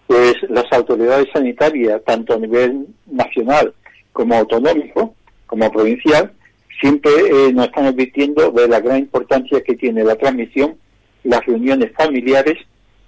Pues 0.08 0.36
las 0.50 0.66
autoridades 0.72 1.28
sanitarias, 1.32 2.02
tanto 2.06 2.34
a 2.34 2.40
nivel 2.40 2.88
nacional 3.10 3.74
como 4.12 4.36
autonómico, 4.36 5.16
como 5.46 5.72
provincial, 5.72 6.34
siempre 6.82 7.12
nos 7.54 7.68
están 7.68 7.86
advirtiendo 7.86 8.52
de 8.52 8.68
la 8.68 8.82
gran 8.82 9.00
importancia 9.00 9.62
que 9.64 9.76
tiene 9.76 10.04
la 10.04 10.18
transmisión, 10.18 10.76
las 11.24 11.46
reuniones 11.46 11.94
familiares 11.96 12.58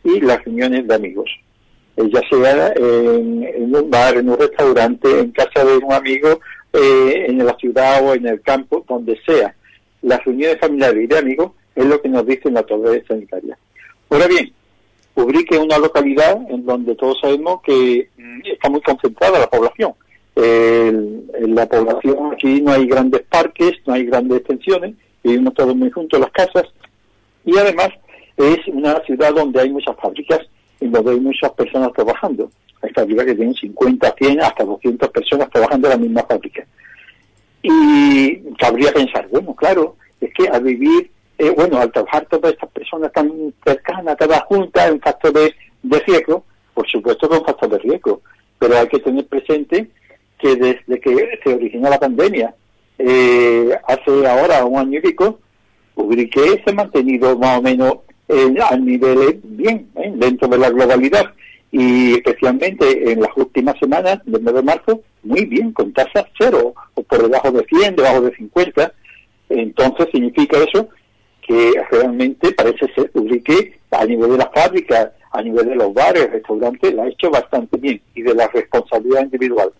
y 0.06 0.22
las 0.22 0.44
reuniones 0.46 0.88
de 0.88 0.96
amigos. 0.96 1.30
Eh, 2.01 2.10
ya 2.12 2.22
sea 2.29 2.74
en, 2.75 3.75
un 3.75 3.89
bar, 3.89 4.17
en 4.17 4.29
un 4.29 4.38
restaurante, 4.38 5.20
en 5.20 5.31
casa 5.31 5.63
de 5.63 5.77
un 5.77 5.93
amigo, 5.93 6.39
eh, 6.74 7.25
en 7.27 7.46
la 7.46 7.55
ciudad 7.58 8.05
o 8.05 8.13
en 8.13 8.27
el 8.27 8.41
campo, 8.41 8.84
donde 8.88 9.20
sea. 9.25 9.53
Las 10.01 10.24
reuniones 10.25 10.60
familiares 10.60 11.03
y 11.03 11.08
de 11.08 11.17
amigos 11.17 11.51
es 11.75 11.86
lo 11.86 12.01
que 12.01 12.10
nos 12.10 12.25
dicen 12.25 12.53
las 12.53 12.63
autoridades 12.63 13.05
sanitarias. 13.08 13.58
Ahora 14.10 14.27
bien, 14.27 14.51
Ubrique 15.15 15.55
es 15.55 15.62
una 15.62 15.77
localidad 15.77 16.38
en 16.50 16.65
donde 16.65 16.96
todos 16.96 17.20
sabemos 17.22 17.62
que 17.62 18.10
mm, 18.17 18.41
está 18.46 18.70
muy 18.70 18.81
concentrada 18.81 19.39
la 19.39 19.50
población. 19.50 19.93
en 20.36 21.55
la 21.55 21.65
población 21.67 22.31
aquí 22.34 22.62
no 22.62 22.72
hay 22.72 22.88
grandes 22.88 23.22
parques, 23.29 23.74
no 23.86 23.93
hay 23.93 24.05
grandes 24.05 24.39
extensiones, 24.39 24.96
vivimos 25.24 25.53
todos 25.53 25.75
muy 25.75 25.91
juntos 25.91 26.20
las 26.20 26.31
casas 26.31 26.65
y 27.46 27.58
además 27.58 27.89
es 28.38 28.60
una 28.67 29.00
ciudad 29.03 29.34
donde 29.34 29.60
hay 29.60 29.70
muchas 29.70 29.96
fábricas 30.01 30.39
en 30.82 30.92
donde 30.92 31.12
hay 31.12 31.20
muchas 31.20 31.52
personas 31.52 31.94
trabajando. 31.94 32.50
Hay 32.82 32.90
fábricas 32.92 33.26
que 33.26 33.36
tienen 33.36 33.54
50, 33.54 34.16
100, 34.18 34.42
hasta 34.42 34.66
200 34.66 35.10
personas 35.10 35.50
trabajando 35.50 35.88
en 35.88 35.94
la 35.94 35.98
misma 35.98 36.24
fábrica. 36.24 36.66
Y 37.62 38.38
cabría 38.58 38.92
pensar, 38.92 39.28
bueno, 39.30 39.56
claro, 39.56 39.96
es 40.20 40.34
que 40.34 40.48
al 40.48 40.64
vivir, 40.64 41.12
eh, 41.38 41.54
bueno, 41.56 41.78
al 41.78 41.92
trabajar 41.92 42.26
todas 42.26 42.54
estas 42.54 42.70
personas 42.72 43.12
tan 43.14 43.54
cercanas, 43.64 44.18
todas 44.18 44.42
juntas, 44.44 44.90
en 44.90 45.00
factor 45.00 45.32
de, 45.32 45.54
riesgo, 46.08 46.44
por 46.74 46.88
supuesto 46.90 47.30
con 47.30 47.46
factor 47.46 47.70
de 47.70 47.78
riesgo, 47.78 48.22
pero 48.58 48.78
hay 48.78 48.88
que 48.88 49.00
tener 49.00 49.28
presente 49.28 49.88
que 50.40 50.56
desde 50.56 51.00
que 51.00 51.40
se 51.44 51.54
originó 51.54 51.90
la 51.90 52.00
pandemia, 52.00 52.56
eh, 52.98 53.78
hace 53.88 54.28
ahora 54.28 54.66
un 54.66 54.80
año 54.80 54.98
y 54.98 55.02
pico, 55.02 55.40
Ubrique 55.96 56.62
se 56.64 56.72
ha 56.72 56.74
mantenido 56.74 57.38
más 57.38 57.60
o 57.60 57.62
menos 57.62 57.98
a 58.62 58.78
niveles 58.78 59.36
bien, 59.44 59.88
¿eh? 59.96 60.12
dentro 60.16 60.48
de 60.48 60.58
la 60.58 60.70
globalidad 60.70 61.34
y 61.72 62.16
especialmente 62.16 63.12
en 63.12 63.22
las 63.22 63.36
últimas 63.36 63.78
semanas 63.80 64.20
del 64.26 64.42
mes 64.42 64.54
de 64.54 64.62
marzo, 64.62 65.02
muy 65.24 65.46
bien, 65.46 65.72
con 65.72 65.94
tasas 65.94 66.26
cero, 66.38 66.74
o 66.96 67.04
por 67.04 67.22
debajo 67.22 67.52
de 67.52 67.66
100, 67.66 67.96
debajo 67.96 68.22
de 68.22 68.36
50. 68.36 68.94
Entonces 69.50 70.08
significa 70.12 70.58
eso 70.58 70.90
que 71.42 71.74
realmente 71.92 72.52
parece 72.54 72.88
ser 72.94 73.12
que 73.44 73.80
a 73.92 74.06
nivel 74.06 74.32
de 74.32 74.38
las 74.38 74.50
fábricas, 74.54 75.12
a 75.32 75.42
nivel 75.42 75.68
de 75.68 75.76
los 75.76 75.94
bares, 75.94 76.32
restaurantes, 76.32 76.94
la 76.94 77.04
ha 77.04 77.08
hecho 77.08 77.30
bastante 77.30 77.78
bien 77.78 78.02
y 78.16 78.22
de 78.22 78.36
la 78.36 78.48
responsabilidad 78.48 79.24
individual. 79.24 79.72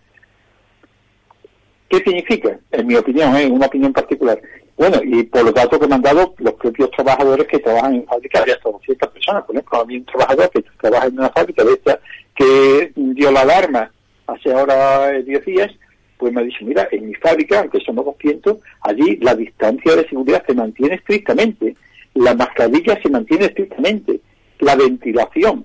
¿Qué 1.88 1.98
significa? 1.98 2.58
En 2.70 2.86
mi 2.86 2.94
opinión, 2.94 3.36
en 3.36 3.48
¿eh? 3.48 3.50
una 3.50 3.66
opinión 3.66 3.92
particular. 3.92 4.40
Bueno, 4.82 4.98
y 5.04 5.22
por 5.22 5.44
los 5.44 5.54
datos 5.54 5.78
que 5.78 5.86
me 5.86 5.94
han 5.94 6.02
dado 6.02 6.34
los 6.38 6.54
propios 6.54 6.90
trabajadores 6.90 7.46
que 7.46 7.60
trabajan 7.60 7.94
en 7.94 8.04
fábricas 8.04 8.44
de 8.44 8.52
hasta 8.54 8.68
200 8.68 9.10
personas. 9.10 9.44
Por 9.44 9.54
ejemplo, 9.54 9.80
a 9.80 9.84
mí 9.84 9.96
un 9.98 10.04
trabajador 10.04 10.50
que 10.50 10.64
trabaja 10.80 11.06
en 11.06 11.18
una 11.20 11.30
fábrica 11.30 11.62
de 11.62 11.72
esta 11.74 12.00
que 12.34 12.92
dio 12.96 13.30
la 13.30 13.42
alarma 13.42 13.92
hace 14.26 14.52
ahora 14.52 15.12
10 15.12 15.44
días, 15.44 15.70
pues 16.16 16.32
me 16.32 16.40
ha 16.40 16.44
dicho, 16.44 16.64
mira, 16.64 16.88
en 16.90 17.06
mi 17.06 17.14
fábrica, 17.14 17.60
aunque 17.60 17.78
somos 17.78 18.04
200, 18.06 18.56
allí 18.80 19.18
la 19.18 19.36
distancia 19.36 19.94
de 19.94 20.08
seguridad 20.08 20.42
se 20.44 20.54
mantiene 20.54 20.96
estrictamente, 20.96 21.76
la 22.14 22.34
mascarilla 22.34 23.00
se 23.00 23.08
mantiene 23.08 23.44
estrictamente, 23.44 24.20
la 24.58 24.74
ventilación, 24.74 25.64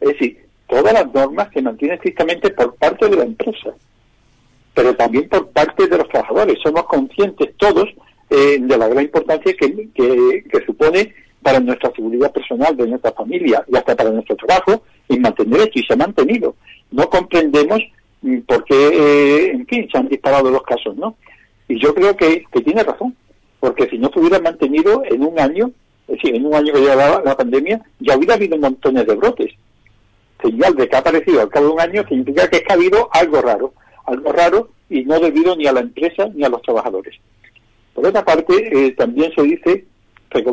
es 0.00 0.08
decir, 0.08 0.46
todas 0.66 0.92
las 0.94 1.14
normas 1.14 1.48
se 1.54 1.62
mantienen 1.62 1.94
estrictamente 1.94 2.50
por 2.50 2.74
parte 2.74 3.08
de 3.08 3.18
la 3.18 3.22
empresa, 3.22 3.70
pero 4.74 4.96
también 4.96 5.28
por 5.28 5.48
parte 5.50 5.86
de 5.86 5.96
los 5.96 6.08
trabajadores. 6.08 6.58
Somos 6.60 6.86
conscientes 6.86 7.56
todos 7.56 7.88
eh, 8.30 8.58
de 8.60 8.78
la 8.78 8.88
gran 8.88 9.04
importancia 9.04 9.54
que, 9.54 9.90
que, 9.94 10.64
supone 10.66 11.14
para 11.42 11.60
nuestra 11.60 11.90
seguridad 11.94 12.32
personal, 12.32 12.76
de 12.76 12.86
nuestra 12.86 13.12
familia 13.12 13.64
y 13.68 13.76
hasta 13.76 13.96
para 13.96 14.10
nuestro 14.10 14.36
trabajo, 14.36 14.82
y 15.08 15.18
mantener 15.18 15.60
esto, 15.60 15.78
y 15.78 15.82
se 15.84 15.94
ha 15.94 15.96
mantenido. 15.96 16.54
No 16.90 17.08
comprendemos 17.08 17.80
Mm, 18.22 18.38
porque, 18.46 18.74
eh, 18.74 19.50
en 19.52 19.66
fin, 19.66 19.88
se 19.90 19.98
han 19.98 20.08
disparado 20.08 20.50
los 20.50 20.62
casos, 20.62 20.96
¿no? 20.96 21.16
Y 21.68 21.80
yo 21.80 21.94
creo 21.94 22.16
que, 22.16 22.44
tiene 22.64 22.82
razón, 22.82 23.14
porque 23.60 23.88
si 23.88 23.98
no 23.98 24.10
se 24.12 24.18
hubiera 24.18 24.40
mantenido 24.40 25.02
en 25.08 25.22
un 25.22 25.38
año, 25.38 25.70
es 26.08 26.16
decir, 26.16 26.34
en 26.34 26.46
un 26.46 26.54
año 26.54 26.72
que 26.72 26.80
llevaba 26.80 27.22
la 27.24 27.36
pandemia, 27.36 27.80
ya 28.00 28.16
hubiera 28.16 28.34
habido 28.34 28.56
montones 28.58 29.06
de 29.06 29.14
brotes. 29.14 29.52
Señal 30.42 30.74
de 30.74 30.88
que 30.88 30.96
ha 30.96 31.00
aparecido 31.00 31.42
al 31.42 31.48
cabo 31.48 31.66
de 31.66 31.72
un 31.72 31.80
año 31.80 32.08
significa 32.08 32.48
que 32.48 32.62
ha 32.68 32.74
habido 32.74 33.08
algo 33.12 33.42
raro, 33.42 33.74
algo 34.06 34.32
raro 34.32 34.70
y 34.88 35.04
no 35.04 35.18
debido 35.20 35.56
ni 35.56 35.66
a 35.66 35.72
la 35.72 35.80
empresa 35.80 36.28
ni 36.34 36.44
a 36.44 36.48
los 36.48 36.62
trabajadores. 36.62 37.14
Por 37.98 38.06
otra 38.06 38.24
parte, 38.24 38.54
eh, 38.70 38.92
también 38.92 39.32
se 39.34 39.42
dice, 39.42 39.84
se 40.32 40.44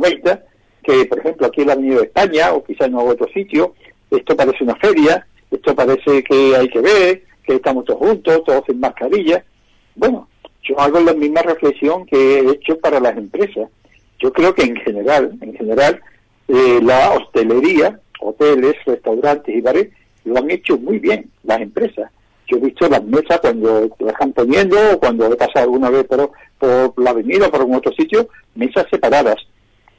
que 0.81 1.05
por 1.05 1.19
ejemplo 1.19 1.45
aquí 1.45 1.61
en 1.61 1.67
la 1.67 1.73
Avenida 1.73 1.97
de 1.97 2.05
España 2.05 2.51
o 2.53 2.63
quizás 2.63 2.87
en 2.87 2.95
otro 2.95 3.27
sitio, 3.27 3.75
esto 4.09 4.35
parece 4.35 4.63
una 4.63 4.75
feria, 4.77 5.27
esto 5.51 5.75
parece 5.75 6.23
que 6.23 6.55
hay 6.55 6.67
que 6.69 6.81
ver, 6.81 7.23
que 7.43 7.53
estamos 7.53 7.85
todos 7.85 7.99
juntos, 7.99 8.43
todos 8.45 8.63
sin 8.65 8.79
mascarilla. 8.79 9.45
Bueno, 9.93 10.27
yo 10.63 10.79
hago 10.79 10.99
la 11.01 11.13
misma 11.13 11.43
reflexión 11.43 12.07
que 12.07 12.39
he 12.39 12.49
hecho 12.49 12.79
para 12.79 12.99
las 12.99 13.15
empresas. 13.15 13.69
Yo 14.17 14.33
creo 14.33 14.55
que 14.55 14.63
en 14.63 14.77
general, 14.77 15.37
en 15.39 15.53
general, 15.53 16.01
eh, 16.47 16.79
la 16.81 17.11
hostelería, 17.11 17.99
hoteles, 18.21 18.73
restaurantes 18.87 19.55
y 19.55 19.61
bares, 19.61 19.89
lo 20.23 20.39
han 20.39 20.49
hecho 20.49 20.79
muy 20.79 20.97
bien 20.97 21.29
las 21.43 21.61
empresas. 21.61 22.09
Yo 22.47 22.57
he 22.57 22.61
visto 22.61 22.89
las 22.89 23.03
mesas 23.03 23.39
cuando 23.39 23.87
las 23.99 24.13
están 24.13 24.33
poniendo 24.33 24.77
o 24.93 24.99
cuando 24.99 25.31
he 25.31 25.35
pasado 25.35 25.65
alguna 25.65 25.91
vez 25.91 26.05
por, 26.05 26.31
por 26.65 27.03
la 27.03 27.11
avenida 27.11 27.47
o 27.47 27.51
por 27.51 27.61
algún 27.61 27.75
otro 27.75 27.93
sitio, 27.93 28.27
mesas 28.55 28.85
separadas, 28.89 29.35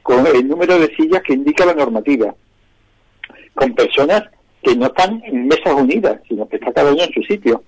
con 0.03 0.25
el 0.27 0.47
número 0.47 0.77
de 0.79 0.93
sillas 0.95 1.21
que 1.23 1.33
indica 1.33 1.65
la 1.65 1.73
normativa, 1.73 2.35
con 3.53 3.73
personas 3.73 4.23
que 4.61 4.75
no 4.75 4.87
están 4.87 5.21
en 5.25 5.47
mesas 5.47 5.73
unidas, 5.73 6.19
sino 6.27 6.47
que 6.47 6.57
está 6.57 6.73
cada 6.73 6.91
uno 6.91 7.03
en 7.03 7.13
su 7.13 7.21
sitio. 7.23 7.63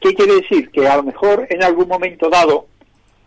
¿Qué 0.00 0.14
quiere 0.14 0.36
decir? 0.36 0.70
Que 0.70 0.86
a 0.86 0.96
lo 0.96 1.02
mejor 1.02 1.46
en 1.50 1.62
algún 1.64 1.88
momento 1.88 2.28
dado, 2.30 2.66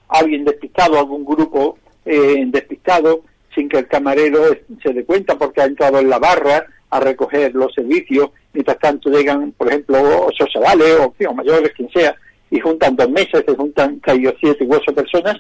alguien 0.08 0.46
despistado, 0.46 0.98
algún 0.98 1.26
grupo 1.26 1.78
eh, 2.06 2.44
despistado, 2.48 3.24
sin 3.54 3.68
que 3.68 3.80
el 3.80 3.88
camarero 3.88 4.40
se 4.82 4.94
dé 4.94 5.04
cuenta 5.04 5.38
porque 5.38 5.62
ha 5.62 5.66
entrado 5.66 6.00
en 6.00 6.10
la 6.10 6.20
barra 6.20 6.66
a 6.90 7.00
recoger 7.02 7.54
los 7.54 7.74
servicios, 7.74 8.30
mientras 8.54 8.80
tanto 8.80 9.10
llegan, 9.10 9.52
por 9.52 9.68
ejemplo, 9.68 10.28
ocho 10.28 10.46
chavales 10.48 10.98
o, 11.28 11.34
mayores, 11.34 11.74
quien 11.74 11.90
sea, 11.90 12.16
y 12.50 12.60
juntan 12.60 12.96
dos 12.96 13.10
mesas, 13.10 13.44
se 13.46 13.56
juntan 13.56 14.02
o 14.06 14.34
siete 14.40 14.64
u 14.64 14.74
ocho 14.74 14.94
personas, 14.94 15.38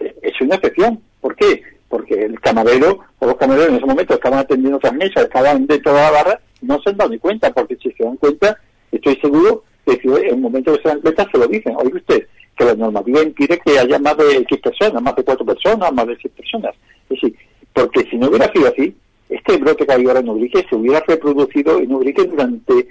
eh, 0.00 0.14
es 0.22 0.40
una 0.40 0.56
excepción. 0.56 1.00
¿Por 1.20 1.34
qué? 1.36 1.62
Porque 1.88 2.14
el 2.14 2.40
camarero 2.40 3.00
o 3.18 3.26
los 3.26 3.36
camareros 3.36 3.68
en 3.68 3.76
ese 3.76 3.86
momento 3.86 4.14
estaban 4.14 4.40
atendiendo 4.40 4.78
otras 4.78 4.94
mesas, 4.94 5.24
estaban 5.24 5.66
de 5.66 5.80
la 5.84 6.10
barra 6.10 6.40
no 6.62 6.80
se 6.80 6.90
han 6.90 6.96
dado 6.96 7.10
ni 7.10 7.18
cuenta, 7.18 7.52
porque 7.52 7.76
si 7.76 7.90
se 7.92 8.04
dan 8.04 8.16
cuenta, 8.16 8.58
estoy 8.90 9.16
seguro 9.16 9.64
que 9.84 9.96
si 10.00 10.08
en 10.08 10.34
el 10.34 10.36
momento 10.38 10.74
que 10.74 10.82
se 10.82 10.88
dan 10.88 11.00
cuenta 11.00 11.28
se 11.30 11.38
lo 11.38 11.46
dicen. 11.46 11.74
Oye 11.76 11.96
usted, 11.96 12.26
que 12.56 12.64
la 12.64 12.74
normativa 12.74 13.22
impide 13.22 13.58
que 13.58 13.78
haya 13.78 13.98
más 13.98 14.16
de 14.16 14.36
X 14.38 14.60
personas, 14.60 15.02
más 15.02 15.16
de 15.16 15.24
cuatro 15.24 15.44
personas, 15.44 15.92
más 15.92 16.06
de 16.06 16.16
seis 16.22 16.32
personas. 16.34 16.74
Es 17.10 17.20
decir, 17.20 17.36
porque 17.72 18.08
si 18.08 18.16
no 18.16 18.28
hubiera 18.28 18.50
sido 18.52 18.68
así, 18.68 18.94
este 19.28 19.56
brote 19.56 19.86
que 19.86 19.92
hay 19.92 20.06
ahora 20.06 20.20
en 20.20 20.28
Ubrique 20.28 20.64
se 20.68 20.76
hubiera 20.76 21.02
reproducido 21.06 21.78
en 21.78 21.92
Ubrique 21.92 22.24
durante 22.24 22.88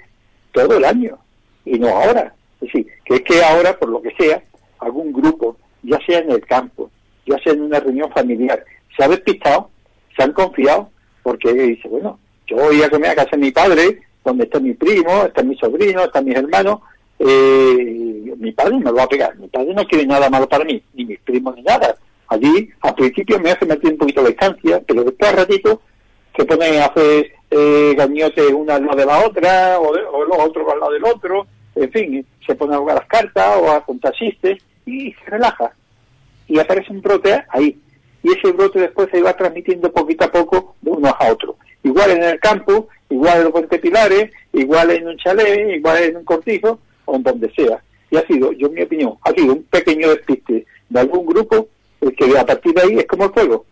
todo 0.52 0.76
el 0.76 0.84
año, 0.84 1.18
y 1.64 1.78
no 1.78 1.88
ahora. 1.88 2.34
Es 2.62 2.72
decir, 2.72 2.86
que 3.04 3.14
es 3.16 3.22
que 3.22 3.42
ahora, 3.42 3.76
por 3.78 3.88
lo 3.88 4.00
que 4.00 4.14
sea, 4.18 4.42
algún 4.78 5.12
grupo, 5.12 5.56
ya 5.82 5.98
sea 6.06 6.20
en 6.20 6.30
el 6.30 6.44
campo, 6.46 6.90
ya 7.26 7.38
sea 7.38 7.52
en 7.52 7.62
una 7.62 7.80
reunión 7.80 8.10
familiar, 8.12 8.64
se 8.96 9.04
ha 9.04 9.08
despistado, 9.08 9.70
se 10.16 10.22
han 10.22 10.32
confiado, 10.32 10.90
porque 11.22 11.52
dice, 11.52 11.88
bueno, 11.88 12.18
yo 12.46 12.56
voy 12.56 12.82
a 12.82 12.90
comer 12.90 13.10
a 13.10 13.14
casa 13.16 13.30
de 13.32 13.38
mi 13.38 13.50
padre, 13.50 14.00
donde 14.24 14.44
está 14.44 14.60
mi 14.60 14.74
primo, 14.74 15.24
está 15.24 15.42
mi 15.42 15.56
sobrino, 15.56 16.04
están 16.04 16.24
mis 16.24 16.36
hermanos, 16.36 16.80
eh, 17.18 18.34
mi 18.36 18.52
padre 18.52 18.78
me 18.78 18.84
lo 18.84 18.94
va 18.94 19.04
a 19.04 19.08
pegar. 19.08 19.36
Mi 19.36 19.48
padre 19.48 19.74
no 19.74 19.84
quiere 19.86 20.06
nada 20.06 20.30
malo 20.30 20.48
para 20.48 20.64
mí, 20.64 20.82
ni 20.94 21.04
mis 21.04 21.20
primos 21.20 21.56
ni 21.56 21.62
nada. 21.62 21.96
Allí, 22.28 22.70
al 22.80 22.94
principio 22.94 23.38
me 23.40 23.50
hace 23.50 23.66
meter 23.66 23.92
un 23.92 23.98
poquito 23.98 24.22
de 24.22 24.30
distancia, 24.30 24.82
pero 24.86 25.04
después 25.04 25.30
al 25.30 25.36
ratito 25.36 25.82
se 26.36 26.44
pone 26.44 26.80
a 26.80 26.86
hacer 26.86 27.32
eh, 27.50 27.94
gañotes 27.96 28.52
una 28.52 28.76
al 28.76 28.86
lado 28.86 28.96
de 28.96 29.06
la 29.06 29.26
otra, 29.26 29.78
o, 29.80 29.94
los 30.24 30.38
otros 30.38 30.66
al 30.72 30.80
lado 30.80 30.92
del 30.92 31.04
otro, 31.04 31.46
en 31.74 31.90
fin, 31.90 32.26
se 32.46 32.54
pone 32.54 32.74
a 32.74 32.78
jugar 32.78 32.96
las 32.96 33.08
cartas 33.08 33.56
o 33.60 33.70
a 33.70 33.84
contar 33.84 34.12
chistes 34.12 34.58
y 34.86 35.12
se 35.12 35.30
relaja. 35.30 35.72
Y 36.48 36.58
aparece 36.58 36.92
un 36.92 37.00
brote 37.00 37.44
ahí. 37.48 37.78
Y 38.22 38.32
ese 38.32 38.52
brote 38.52 38.80
después 38.80 39.08
se 39.10 39.22
va 39.22 39.36
transmitiendo 39.36 39.90
poquito 39.92 40.24
a 40.24 40.32
poco 40.32 40.76
de 40.80 40.90
uno 40.90 41.08
a 41.08 41.32
otro 41.32 41.56
igual 41.82 42.10
en 42.12 42.22
el 42.22 42.40
campo, 42.40 42.88
igual 43.10 43.38
en 43.38 43.44
los 43.44 43.52
Puente 43.52 43.78
Pilares, 43.78 44.30
igual 44.52 44.90
en 44.90 45.08
un 45.08 45.16
chalet, 45.16 45.76
igual 45.76 46.02
en 46.02 46.16
un 46.16 46.24
cortijo, 46.24 46.78
o 47.04 47.16
en 47.16 47.22
donde 47.22 47.52
sea. 47.54 47.82
Y 48.10 48.16
ha 48.16 48.26
sido, 48.26 48.52
yo 48.52 48.68
en 48.68 48.74
mi 48.74 48.82
opinión, 48.82 49.14
ha 49.22 49.32
sido 49.32 49.54
un 49.54 49.62
pequeño 49.64 50.10
despiste 50.10 50.66
de 50.88 51.00
algún 51.00 51.26
grupo 51.26 51.68
el 52.00 52.14
que 52.14 52.38
a 52.38 52.44
partir 52.44 52.74
de 52.74 52.82
ahí 52.82 52.98
es 52.98 53.06
como 53.06 53.24
el 53.24 53.32
fuego. 53.32 53.64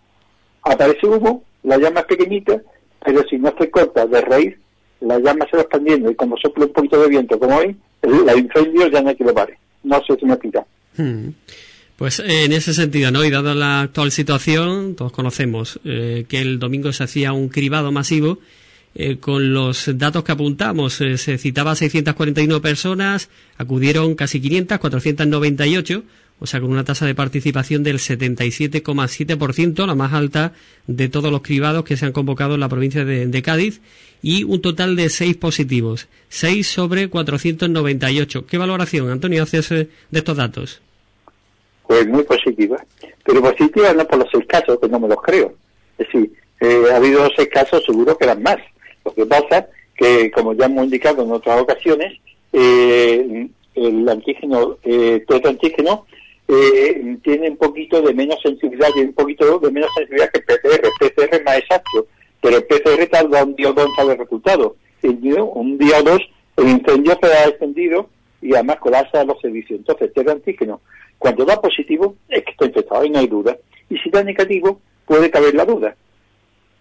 Aparece 0.62 1.06
humo, 1.06 1.44
la 1.62 1.78
llama 1.78 2.00
es 2.00 2.06
pequeñita, 2.06 2.60
pero 3.04 3.22
si 3.28 3.38
no 3.38 3.52
se 3.58 3.70
corta 3.70 4.06
de 4.06 4.20
raíz, 4.20 4.56
la 5.00 5.18
llama 5.18 5.46
se 5.50 5.56
va 5.56 5.62
expandiendo 5.62 6.10
y 6.10 6.14
como 6.14 6.36
sopla 6.36 6.66
un 6.66 6.72
poquito 6.72 7.00
de 7.00 7.08
viento 7.08 7.38
como 7.38 7.56
hoy, 7.56 7.76
el, 8.02 8.38
incendio 8.38 8.88
ya 8.88 9.02
no 9.02 9.10
hay 9.10 9.16
pare. 9.16 9.58
No 9.82 10.00
se 10.02 10.26
me 10.26 10.32
explica. 10.32 10.64
Hmm. 10.96 11.28
Pues 11.96 12.18
eh, 12.20 12.44
en 12.44 12.52
ese 12.52 12.72
sentido, 12.72 13.10
¿no? 13.10 13.24
Y 13.24 13.30
dada 13.30 13.54
la 13.54 13.82
actual 13.82 14.10
situación, 14.10 14.94
todos 14.96 15.12
conocemos 15.12 15.80
eh, 15.84 16.24
que 16.28 16.40
el 16.40 16.58
domingo 16.58 16.92
se 16.92 17.04
hacía 17.04 17.32
un 17.32 17.50
cribado 17.50 17.92
masivo. 17.92 18.38
Eh, 18.94 19.18
con 19.18 19.52
los 19.52 19.88
datos 19.98 20.24
que 20.24 20.32
apuntamos, 20.32 20.94
se 20.94 21.38
citaba 21.38 21.76
641 21.76 22.60
personas, 22.62 23.28
acudieron 23.56 24.14
casi 24.14 24.40
500, 24.40 24.78
498, 24.78 26.02
o 26.40 26.46
sea, 26.46 26.60
con 26.60 26.70
una 26.70 26.84
tasa 26.84 27.06
de 27.06 27.14
participación 27.14 27.82
del 27.82 27.98
77,7%, 27.98 29.86
la 29.86 29.94
más 29.94 30.12
alta 30.12 30.52
de 30.86 31.08
todos 31.08 31.30
los 31.30 31.42
cribados 31.42 31.84
que 31.84 31.96
se 31.96 32.06
han 32.06 32.12
convocado 32.12 32.54
en 32.54 32.60
la 32.60 32.68
provincia 32.68 33.04
de, 33.04 33.42
Cádiz, 33.42 33.80
y 34.22 34.44
un 34.44 34.60
total 34.60 34.96
de 34.96 35.08
6 35.08 35.36
positivos, 35.36 36.08
6 36.28 36.66
sobre 36.66 37.08
498. 37.08 38.46
¿Qué 38.46 38.58
valoración, 38.58 39.10
Antonio, 39.10 39.42
haces 39.42 39.68
de 39.68 39.88
estos 40.12 40.36
datos? 40.36 40.82
pues 41.90 42.06
muy 42.06 42.22
positiva. 42.22 42.76
Pero 43.24 43.42
positiva 43.42 43.92
no 43.92 44.06
por 44.06 44.20
los 44.20 44.28
seis 44.30 44.46
casos, 44.46 44.78
que 44.78 44.88
no 44.88 45.00
me 45.00 45.08
los 45.08 45.20
creo. 45.22 45.54
Es 45.98 46.06
decir, 46.06 46.30
eh, 46.60 46.84
ha 46.92 46.96
habido 46.98 47.28
seis 47.34 47.48
casos, 47.48 47.82
seguro 47.84 48.16
que 48.16 48.26
eran 48.26 48.44
más. 48.44 48.58
Lo 49.04 49.12
que 49.12 49.26
pasa 49.26 49.66
que, 49.96 50.30
como 50.30 50.54
ya 50.54 50.66
hemos 50.66 50.84
indicado 50.84 51.24
en 51.24 51.32
otras 51.32 51.60
ocasiones, 51.60 52.16
eh, 52.52 53.48
el 53.74 54.08
antígeno, 54.08 54.78
eh, 54.84 55.24
todo 55.26 55.48
antígeno, 55.48 56.06
eh, 56.52 57.18
tiene 57.22 57.50
un 57.50 57.56
poquito 57.56 58.02
de 58.02 58.12
menos 58.12 58.40
sensibilidad, 58.42 58.88
tiene 58.92 59.08
un 59.08 59.14
poquito 59.14 59.58
de 59.58 59.70
menos 59.70 59.90
sensibilidad 59.94 60.30
que 60.30 60.38
el 60.38 60.44
PCR. 60.44 60.86
El 60.86 61.10
PCR 61.10 61.44
más 61.44 61.58
exacto, 61.58 62.06
pero 62.40 62.56
el 62.56 62.64
PCR 62.64 63.06
tarda 63.06 63.44
un 63.44 63.54
día 63.54 63.70
o 63.70 63.72
dos 63.72 63.86
en 63.86 63.94
saber 63.94 64.12
el 64.12 64.24
resultado. 64.24 64.76
un 65.02 65.78
día 65.78 65.98
o 65.98 66.02
dos 66.02 66.20
el 66.56 66.68
incendio 66.68 67.18
se 67.22 67.28
ha 67.28 67.48
extendido 67.48 68.10
y 68.42 68.54
además 68.54 68.76
colapsa 68.80 69.24
los 69.24 69.40
servicios. 69.40 69.78
Entonces, 69.78 70.12
test 70.12 70.28
antígeno, 70.28 70.80
cuando 71.18 71.44
da 71.44 71.60
positivo, 71.60 72.16
es 72.28 72.44
que 72.44 72.50
está 72.50 72.66
infectado 72.66 73.04
y 73.04 73.10
no 73.10 73.18
hay 73.18 73.26
duda. 73.26 73.56
Y 73.88 73.96
si 73.98 74.10
da 74.10 74.22
negativo, 74.22 74.80
puede 75.06 75.30
caber 75.30 75.54
la 75.54 75.64
duda. 75.64 75.96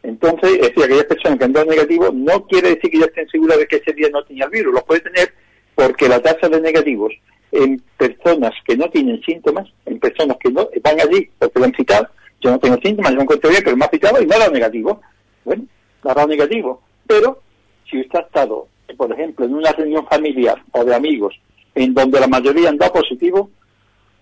Entonces, 0.03 0.53
es 0.53 0.61
decir, 0.61 0.83
aquellas 0.83 1.05
personas 1.05 1.39
que 1.39 1.45
han 1.45 1.53
dado 1.53 1.69
negativo 1.69 2.09
no 2.13 2.45
quiere 2.47 2.69
decir 2.69 2.89
que 2.89 2.99
ya 2.99 3.05
estén 3.05 3.27
seguras 3.29 3.57
de 3.57 3.67
que 3.67 3.77
ese 3.77 3.93
día 3.93 4.09
no 4.11 4.23
tenía 4.23 4.45
el 4.45 4.51
virus. 4.51 4.73
Lo 4.73 4.85
puede 4.85 5.01
tener 5.01 5.33
porque 5.75 6.07
la 6.07 6.21
tasa 6.21 6.47
de 6.49 6.61
negativos 6.61 7.13
en 7.51 7.81
personas 7.97 8.53
que 8.65 8.77
no 8.77 8.89
tienen 8.89 9.21
síntomas, 9.21 9.67
en 9.85 9.99
personas 9.99 10.37
que 10.37 10.51
no 10.51 10.69
van 10.83 10.99
allí 10.99 11.29
porque 11.37 11.59
lo 11.59 11.65
han 11.65 11.73
citado, 11.73 12.07
yo 12.41 12.51
no 12.51 12.59
tengo 12.59 12.77
síntomas, 12.81 13.11
yo 13.11 13.17
me 13.17 13.23
encuentro 13.23 13.49
bien, 13.49 13.61
pero 13.63 13.77
me 13.77 13.85
ha 13.85 13.89
citado 13.89 14.21
y 14.21 14.25
no 14.25 14.35
ha 14.35 14.39
dado 14.39 14.51
negativo. 14.51 15.01
Bueno, 15.43 15.65
no 16.03 16.11
ha 16.11 16.13
dado 16.13 16.27
negativo. 16.27 16.81
Pero 17.05 17.41
si 17.89 17.99
usted 18.01 18.19
ha 18.19 18.21
estado, 18.21 18.67
por 18.95 19.11
ejemplo, 19.11 19.45
en 19.45 19.55
una 19.55 19.71
reunión 19.71 20.05
familiar 20.07 20.61
o 20.71 20.83
de 20.83 20.95
amigos 20.95 21.35
en 21.75 21.93
donde 21.93 22.19
la 22.19 22.27
mayoría 22.27 22.69
han 22.69 22.77
dado 22.77 22.93
positivo, 22.93 23.49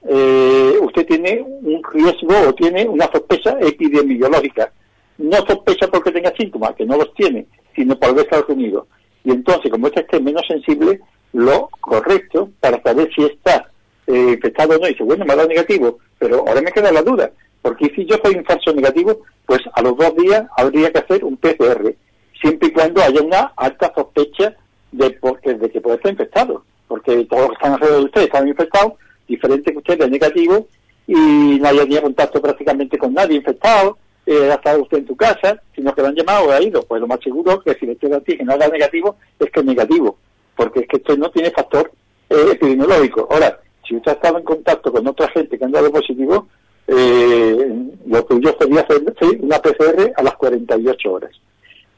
eh, 0.07 0.74
usted 0.81 1.05
tiene 1.05 1.41
un 1.41 1.81
riesgo 1.91 2.50
o 2.50 2.53
tiene 2.53 2.88
una 2.88 3.10
sospecha 3.12 3.57
epidemiológica. 3.60 4.72
No 5.17 5.38
sospecha 5.38 5.88
porque 5.88 6.12
tenga 6.12 6.34
síntomas, 6.38 6.75
que 6.75 6.86
no 6.86 6.98
los 6.98 7.13
tiene, 7.15 7.48
sino 7.75 7.98
por 7.98 8.10
haber 8.10 8.25
estado 8.25 8.46
reunido. 8.48 8.88
Y 9.24 9.31
entonces, 9.31 9.72
como 9.72 9.88
usted 9.88 10.01
esté 10.01 10.19
menos 10.19 10.46
sensible, 10.48 11.01
lo 11.34 11.69
correcto 11.81 12.50
para 12.60 12.81
saber 12.81 13.10
si 13.15 13.24
está 13.24 13.69
eh, 14.07 14.31
infectado 14.34 14.75
o 14.75 14.79
no, 14.79 14.88
y 14.88 14.91
dice, 14.91 15.03
bueno, 15.03 15.25
me 15.25 15.34
ha 15.34 15.36
dado 15.36 15.50
negativo, 15.50 16.00
pero 16.17 16.39
ahora 16.39 16.62
me 16.62 16.72
queda 16.72 16.91
la 16.91 17.01
duda, 17.01 17.31
porque 17.62 17.91
si 17.96 18.05
yo 18.05 18.17
soy 18.24 18.36
un 18.36 18.46
falso 18.46 18.74
negativo, 18.74 19.22
pues 19.46 19.62
a 19.74 19.81
los 19.81 19.98
dos 19.98 20.15
días 20.15 20.46
habría 20.57 20.91
que 20.91 21.00
hacer 21.00 21.24
un 21.24 21.38
PCR, 21.38 21.96
siempre 22.41 22.69
y 22.69 22.72
cuando 22.72 23.01
haya 23.01 23.22
una 23.22 23.53
alta 23.55 23.91
sospecha 23.96 24.55
de, 24.91 25.12
porque, 25.12 25.53
de 25.53 25.69
que 25.69 25.81
puede 25.81 25.98
estar 25.98 26.12
infectado, 26.12 26.63
porque 26.88 27.25
todos 27.25 27.41
los 27.41 27.50
que 27.50 27.55
están 27.55 27.74
alrededor 27.74 28.00
de 28.00 28.05
usted 28.05 28.22
están 28.22 28.48
infectados, 28.48 28.93
diferente 29.27 29.72
que 29.72 29.77
usted 29.77 30.01
es 30.01 30.10
negativo, 30.10 30.67
y 31.07 31.65
haya 31.65 31.86
ni 31.86 32.01
contacto 32.01 32.41
prácticamente 32.41 32.98
con 32.98 33.13
nadie 33.13 33.38
infectado, 33.38 33.98
eh, 34.25 34.51
ha 34.51 34.55
estado 34.55 34.81
usted 34.81 34.98
en 34.98 35.07
su 35.07 35.15
casa, 35.15 35.62
sino 35.74 35.93
que 35.96 36.01
lo 36.01 36.10
han 36.10 36.15
llamado 36.15 36.48
o 36.48 36.51
ha 36.51 36.62
ido, 36.62 36.84
pues 36.84 37.00
lo 37.00 37.07
más 37.07 37.19
seguro 37.24 37.62
que 37.62 37.74
si 37.75 37.86
le 37.86 37.93
estoy 37.93 38.10
que 38.22 38.43
no 38.43 38.57
da 38.57 38.67
negativo, 38.67 39.15
es 39.39 39.50
que 39.50 39.62
es 39.62 39.65
negativo, 39.65 40.17
porque 40.58 40.82
es 40.82 40.88
que 40.88 40.98
usted 40.98 41.18
no 41.18 41.30
tiene 41.30 41.52
factor 41.52 41.92
eh, 42.30 42.50
epidemiológico. 42.52 43.28
Ahora, 43.32 43.60
si 43.88 43.96
usted 43.96 44.12
ha 44.12 44.16
estado 44.16 44.40
en 44.40 44.44
contacto 44.44 44.92
con 44.92 45.08
otra 45.08 45.30
gente 45.30 45.58
que 45.58 45.64
han 45.64 45.72
dado 45.72 45.92
positivo, 45.92 46.48
eh, 46.88 47.74
lo 48.06 48.26
que 48.26 48.40
yo 48.42 48.56
sería 48.60 48.82
hacer 48.82 49.02
una 49.40 49.60
PCR 49.60 50.14
a 50.16 50.24
las 50.24 50.36
48 50.36 51.12
horas. 51.12 51.32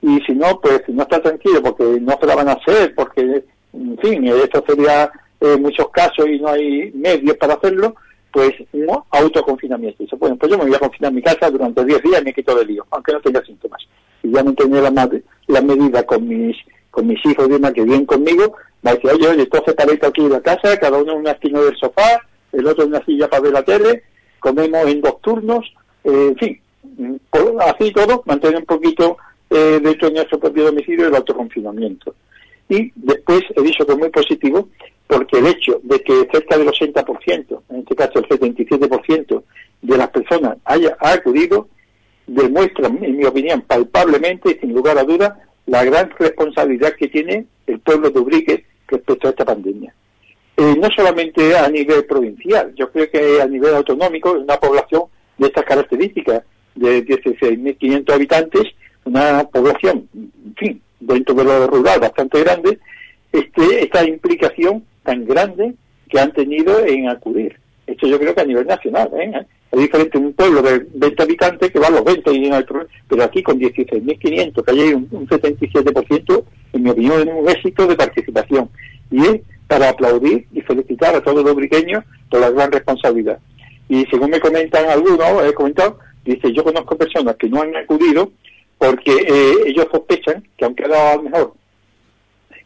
Y 0.01 0.19
si 0.21 0.33
no, 0.33 0.59
pues 0.61 0.83
no 0.89 1.03
está 1.03 1.21
tranquilo 1.21 1.61
porque 1.61 1.83
no 1.99 2.17
se 2.19 2.27
la 2.27 2.35
van 2.35 2.49
a 2.49 2.53
hacer, 2.53 2.93
porque, 2.95 3.43
en 3.73 3.97
fin, 3.97 4.27
esto 4.27 4.63
sería 4.67 5.11
eh, 5.41 5.57
muchos 5.57 5.89
casos 5.89 6.27
y 6.27 6.39
no 6.39 6.49
hay 6.49 6.91
medios 6.93 7.37
para 7.37 7.55
hacerlo, 7.55 7.95
pues 8.31 8.51
un 8.73 8.87
autoconfinamiento. 9.09 10.03
Dice, 10.03 10.15
bueno, 10.15 10.35
pues 10.37 10.51
yo 10.51 10.57
me 10.57 10.65
voy 10.65 10.75
a 10.75 10.79
confinar 10.79 11.09
en 11.09 11.15
mi 11.15 11.21
casa 11.21 11.49
durante 11.49 11.83
10 11.83 12.03
días 12.03 12.21
y 12.21 12.25
me 12.25 12.33
quito 12.33 12.55
de 12.55 12.65
lío, 12.65 12.85
aunque 12.91 13.13
no 13.13 13.21
tenga 13.21 13.43
síntomas. 13.43 13.81
Y 14.23 14.31
ya 14.31 14.43
no 14.43 14.53
tenía 14.53 14.81
la, 14.81 15.09
la 15.47 15.61
medida 15.61 16.03
con 16.03 16.27
mis 16.27 16.55
con 16.91 17.07
mis 17.07 17.23
hijos 17.25 17.47
y 17.47 17.51
demás 17.51 17.73
que 17.73 17.83
vienen 17.83 18.05
conmigo, 18.05 18.55
va 18.85 18.91
a 18.91 18.95
decir, 18.95 19.11
oye, 19.11 19.27
oye, 19.27 19.43
entonces 19.43 19.75
separado 19.75 20.07
aquí 20.07 20.21
en 20.21 20.31
la 20.31 20.41
casa, 20.41 20.77
cada 20.77 20.97
uno 20.97 21.13
en 21.13 21.19
una 21.19 21.31
esquina 21.31 21.59
del 21.61 21.75
sofá, 21.77 22.25
el 22.51 22.67
otro 22.67 22.83
en 22.83 22.89
una 22.89 23.05
silla 23.05 23.29
para 23.29 23.43
ver 23.43 23.53
la 23.53 23.63
tele, 23.63 24.03
comemos 24.39 24.85
en 24.87 25.01
dos 25.01 25.21
turnos, 25.21 25.65
eh, 26.03 26.27
en 26.29 26.35
fin, 26.37 26.61
así 27.59 27.91
todo, 27.91 28.23
mantener 28.25 28.57
un 28.59 28.65
poquito 28.65 29.17
eh, 29.49 29.79
dentro 29.81 30.09
de 30.09 30.15
nuestro 30.15 30.39
propio 30.39 30.65
domicilio 30.65 31.07
el 31.07 31.15
autoconfinamiento. 31.15 32.15
Y 32.69 32.91
después 32.95 33.41
he 33.55 33.61
dicho 33.61 33.85
que 33.85 33.93
es 33.93 33.97
muy 33.97 34.09
positivo 34.09 34.69
porque 35.07 35.39
el 35.39 35.47
hecho 35.47 35.79
de 35.83 36.01
que 36.01 36.27
cerca 36.31 36.57
del 36.57 36.67
80%, 36.67 37.61
en 37.69 37.79
este 37.79 37.95
caso 37.95 38.19
el 38.19 38.27
77% 38.27 39.43
de 39.81 39.97
las 39.97 40.09
personas 40.09 40.57
haya 40.65 40.95
acudido, 40.99 41.67
demuestra, 42.27 42.87
en 42.87 43.17
mi 43.17 43.25
opinión, 43.25 43.61
palpablemente 43.61 44.51
y 44.51 44.59
sin 44.59 44.73
lugar 44.73 44.99
a 44.99 45.03
dudas, 45.03 45.33
la 45.69 45.83
gran 45.85 46.09
responsabilidad 46.17 46.93
que 46.97 47.07
tiene 47.07 47.45
el 47.67 47.79
pueblo 47.79 48.09
de 48.09 48.19
Ubrique 48.19 48.65
respecto 48.87 49.27
a 49.27 49.31
esta 49.31 49.45
pandemia. 49.45 49.93
Eh, 50.57 50.75
no 50.77 50.89
solamente 50.95 51.55
a 51.55 51.69
nivel 51.69 52.05
provincial, 52.05 52.73
yo 52.75 52.91
creo 52.91 53.09
que 53.09 53.41
a 53.41 53.45
nivel 53.45 53.75
autonómico, 53.75 54.31
una 54.31 54.57
población 54.57 55.03
de 55.37 55.47
estas 55.47 55.63
características, 55.65 56.43
de 56.75 57.05
16.500 57.05 58.13
habitantes, 58.13 58.63
una 59.05 59.43
población, 59.43 60.09
en 60.13 60.55
fin, 60.57 60.81
dentro 60.99 61.35
de 61.35 61.43
lo 61.43 61.67
rural 61.67 61.99
bastante 61.99 62.43
grande, 62.43 62.79
este, 63.31 63.83
esta 63.83 64.03
implicación 64.03 64.83
tan 65.03 65.25
grande 65.25 65.75
que 66.09 66.19
han 66.19 66.33
tenido 66.33 66.83
en 66.85 67.09
acudir. 67.09 67.59
Esto 67.85 68.07
yo 68.07 68.19
creo 68.19 68.33
que 68.33 68.41
a 68.41 68.45
nivel 68.45 68.65
nacional, 68.65 69.09
¿eh? 69.19 69.45
Es 69.71 69.79
diferente 69.79 70.17
un 70.17 70.33
pueblo 70.33 70.61
de 70.61 70.85
20 70.93 71.23
habitantes 71.23 71.71
que 71.71 71.79
va 71.79 71.87
a 71.87 71.91
los 71.91 72.03
20 72.03 72.31
y 72.33 72.49
no 72.49 72.57
pero 73.07 73.23
aquí 73.23 73.43
con 73.43 73.59
16.500, 73.59 74.65
que 74.65 74.71
hay 74.71 74.93
un, 74.93 75.07
un 75.11 75.27
77%, 75.27 76.43
en 76.73 76.83
mi 76.83 76.89
opinión, 76.89 77.27
es 77.27 77.35
un 77.35 77.49
éxito 77.49 77.85
de 77.85 77.95
participación. 77.95 78.69
Y 79.11 79.21
es 79.25 79.41
para 79.67 79.89
aplaudir 79.89 80.47
y 80.51 80.61
felicitar 80.61 81.15
a 81.15 81.21
todos 81.21 81.43
los 81.45 81.55
briqueños 81.55 82.03
por 82.29 82.39
la 82.39 82.49
gran 82.49 82.71
responsabilidad. 82.71 83.39
Y 83.87 84.05
según 84.07 84.31
me 84.31 84.39
comentan 84.39 84.89
algunos, 84.89 85.43
he 85.43 85.53
comentado, 85.53 85.99
dice, 86.25 86.51
yo 86.51 86.63
conozco 86.63 86.97
personas 86.97 87.35
que 87.35 87.49
no 87.49 87.61
han 87.61 87.75
acudido 87.75 88.31
porque 88.79 89.11
eh, 89.11 89.53
ellos 89.67 89.87
sospechan 89.91 90.43
que 90.57 90.65
aunque 90.65 90.87
dado 90.87 91.09
a 91.09 91.15
lo 91.17 91.23
mejor, 91.23 91.53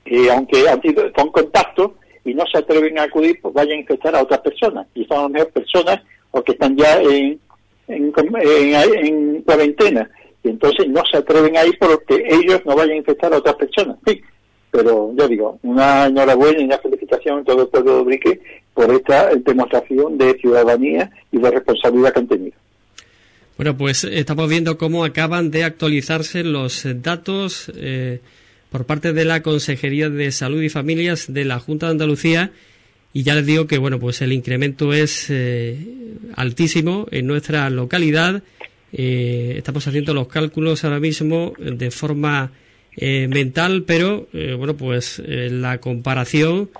que 0.06 0.32
aunque 0.32 0.70
han 0.70 0.82
sido 0.82 1.12
con 1.12 1.30
contacto 1.32 1.96
y 2.24 2.34
no 2.34 2.46
se 2.46 2.60
atreven 2.60 3.00
a 3.00 3.04
acudir, 3.04 3.39
pues 3.42 3.54
vayan 3.54 3.78
a 3.78 3.82
infectar 3.82 4.16
a 4.16 4.22
otras 4.22 4.39
personas. 4.42 4.88
Y 4.96 5.06
son 5.06 5.18
a 5.18 5.22
lo 5.24 5.30
mejor 5.30 5.50
personas 5.52 6.02
o 6.34 6.43
que 6.43 6.54
están 6.54 6.76
ya 6.76 7.00
en, 7.02 7.39
en, 7.88 8.13
en, 8.15 9.41
cuarentena. 9.43 10.10
Y 10.43 10.50
entonces 10.50 10.88
no 10.89 11.02
se 11.10 11.17
atreven 11.17 11.56
a 11.56 11.65
ir 11.65 11.78
porque 11.80 12.26
ellos 12.28 12.62
no 12.65 12.76
vayan 12.76 12.96
a 12.96 12.98
infectar 12.98 13.34
a 13.34 13.38
otras 13.38 13.56
personas. 13.56 13.98
Sí, 14.06 14.19
pero 14.72 15.13
yo 15.15 15.28
digo, 15.28 15.60
una 15.62 16.08
enhorabuena 16.08 16.60
y 16.60 16.65
una 16.65 16.80
felicitación 16.80 17.39
a 17.39 17.43
todo 17.43 17.62
el 17.62 17.67
pueblo 17.69 17.96
de 17.96 18.02
Ubrique 18.02 18.41
por 18.74 18.91
esta 18.91 19.30
demostración 19.36 20.17
de 20.17 20.34
ciudadanía 20.39 21.10
y 21.32 21.38
de 21.38 21.52
responsabilidad 21.52 22.13
que 22.13 22.19
han 22.19 22.28
tenido. 22.28 22.56
Bueno, 23.56 23.78
pues 23.78 24.04
estamos 24.04 24.50
viendo 24.50 24.80
cómo 24.80 25.06
acaban 25.06 25.52
de 25.52 25.63
actualizarse 25.63 26.43
los 26.43 26.88
datos 27.04 27.72
eh, 27.76 28.19
por 28.72 28.86
parte 28.86 29.13
de 29.13 29.26
la 29.26 29.43
Consejería 29.43 30.10
de 30.10 30.32
Salud 30.32 30.63
y 30.63 30.69
Familias 30.69 31.32
de 31.32 31.46
la 31.46 31.60
Junta 31.60 31.86
de 31.86 31.91
Andalucía 31.91 32.52
y 33.13 33.21
ya 33.21 33.36
les 33.36 33.45
digo 33.45 33.67
que 33.67 33.78
bueno, 33.78 33.99
pues 33.99 34.21
el 34.23 34.34
incremento 34.34 34.91
es 34.91 35.28
eh, 35.30 35.78
altísimo 36.36 37.08
en 37.12 37.28
nuestra 37.28 37.69
localidad. 37.69 38.41
Eh, 38.91 39.54
estamos 39.58 39.88
haciendo 39.88 40.15
los 40.15 40.28
cálculos 40.28 40.84
ahora 40.84 40.99
mismo 40.99 41.54
de 41.60 41.91
forma 41.91 42.52
eh, 42.97 43.28
mental, 43.28 43.84
pero 43.86 44.28
bueno, 44.58 44.76
pues 44.76 45.21
la 45.26 45.78
comparación 45.78 46.71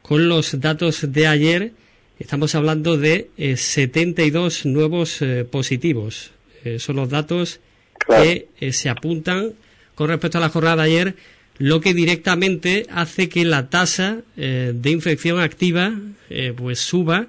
con 0.00 0.28
los 0.28 0.58
datos 0.60 1.12
de 1.12 1.26
ayer, 1.26 1.72
estamos 2.18 2.54
hablando 2.54 2.96
de 2.96 3.30
72 3.56 4.64
nuevos 4.66 5.20
positivos. 5.50 6.32
son 6.78 6.96
los 6.96 7.10
datos 7.10 7.60
que 8.08 8.48
se 8.72 8.88
apuntan 8.88 9.52
con 9.94 10.08
respecto 10.08 10.38
a 10.38 10.40
la 10.40 10.48
jornada 10.48 10.76
de 10.76 10.90
ayer, 10.90 11.14
lo 11.58 11.80
que 11.80 11.94
directamente 11.94 12.86
hace 12.90 13.28
que 13.28 13.44
la 13.44 13.70
tasa 13.70 14.22
de 14.36 14.90
infección 14.90 15.38
activa 15.38 15.94
pues 16.56 16.80
suba 16.80 17.28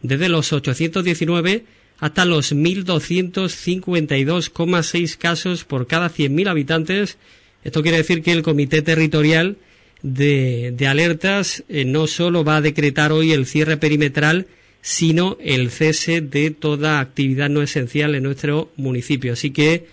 desde 0.00 0.28
los 0.28 0.52
819 0.52 1.64
hasta 1.98 2.24
los 2.24 2.54
1.252,6 2.54 5.16
casos 5.16 5.64
por 5.64 5.88
cada 5.88 6.08
100.000 6.08 6.48
habitantes 6.48 7.18
esto 7.64 7.82
quiere 7.82 7.96
decir 7.96 8.22
que 8.22 8.32
el 8.32 8.42
Comité 8.42 8.82
Territorial 8.82 9.56
de, 10.02 10.76
Alertas 10.86 11.64
eh, 11.68 11.86
no 11.86 12.06
solo 12.06 12.44
va 12.44 12.56
a 12.56 12.60
decretar 12.60 13.10
hoy 13.10 13.32
el 13.32 13.46
cierre 13.46 13.78
perimetral, 13.78 14.46
sino 14.82 15.38
el 15.40 15.70
cese 15.70 16.20
de 16.20 16.50
toda 16.50 17.00
actividad 17.00 17.48
no 17.48 17.62
esencial 17.62 18.14
en 18.14 18.22
nuestro 18.22 18.70
municipio. 18.76 19.32
Así 19.32 19.50
que 19.50 19.86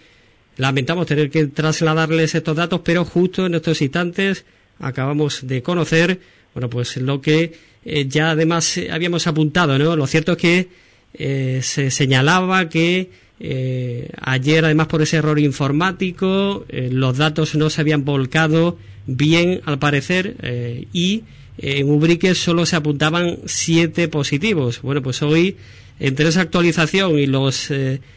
lamentamos 0.62 1.08
tener 1.08 1.30
que 1.32 1.48
trasladarles 1.48 2.36
estos 2.36 2.56
datos, 2.56 2.82
pero 2.84 3.04
justo 3.04 3.48
en 3.48 3.56
estos 3.56 3.82
instantes 3.82 4.46
acabamos 4.80 5.48
de 5.48 5.64
conocer, 5.64 6.20
bueno, 6.54 6.70
pues 6.70 6.98
lo 6.98 7.20
que 7.20 7.54
eh, 7.84 8.06
ya 8.08 8.32
además 8.32 8.80
habíamos 8.92 9.26
apuntado, 9.26 9.80
¿no? 9.80 9.96
Lo 9.96 10.06
cierto 10.06 10.34
es 10.34 10.38
que 10.38 10.68
eh, 11.14 11.62
se 11.64 11.90
señalaba 11.90 12.70
que 12.70 13.10
eh, 13.44 14.08
ayer, 14.22 14.64
además, 14.66 14.86
por 14.86 15.02
ese 15.02 15.18
error 15.18 15.40
informático, 15.40 16.64
eh, 16.70 16.90
los 16.92 17.18
datos 17.18 17.56
no 17.56 17.72
se 17.72 17.82
habían 17.82 18.06
volcado 18.06 18.78
bien, 19.08 19.62
al 19.66 19.80
parecer, 19.80 20.36
eh, 20.44 20.86
y 20.94 21.24
en 21.58 21.90
Ubrique 21.90 22.36
solo 22.36 22.68
se 22.68 22.76
apuntaban 22.76 23.40
siete 23.46 24.08
positivos. 24.08 24.82
Bueno, 24.84 25.02
pues 25.02 25.24
hoy, 25.24 25.58
entre 26.04 26.28
esa 26.28 26.42
actualización 26.42 27.20
y 27.20 27.28
los 27.28 27.70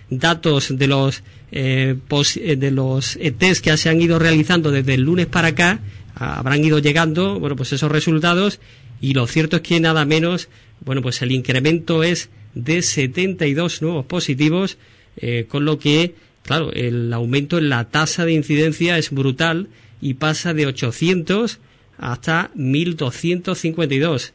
datos 0.08 0.76
de 0.76 0.86
los, 0.86 1.22
de 1.52 2.70
los 2.70 3.18
test 3.38 3.62
que 3.62 3.76
se 3.76 3.90
han 3.90 4.00
ido 4.00 4.18
realizando 4.18 4.70
desde 4.70 4.94
el 4.94 5.02
lunes 5.02 5.26
para 5.26 5.48
acá, 5.48 5.80
habrán 6.14 6.64
ido 6.64 6.78
llegando, 6.78 7.38
bueno, 7.38 7.56
pues 7.56 7.72
esos 7.72 7.92
resultados 7.92 8.58
y 9.00 9.12
lo 9.12 9.26
cierto 9.26 9.56
es 9.56 9.62
que 9.62 9.80
nada 9.80 10.04
menos, 10.06 10.48
bueno, 10.80 11.02
pues 11.02 11.20
el 11.22 11.32
incremento 11.32 12.02
es 12.02 12.30
de 12.54 12.80
72 12.82 13.82
nuevos 13.82 14.06
positivos, 14.06 14.78
eh, 15.16 15.44
con 15.48 15.64
lo 15.64 15.78
que, 15.78 16.14
claro, 16.42 16.72
el 16.72 17.12
aumento 17.12 17.58
en 17.58 17.68
la 17.68 17.90
tasa 17.90 18.24
de 18.24 18.32
incidencia 18.32 18.96
es 18.96 19.10
brutal 19.10 19.68
y 20.00 20.14
pasa 20.14 20.54
de 20.54 20.66
800 20.66 21.58
hasta 21.98 22.50
1252. 22.54 24.32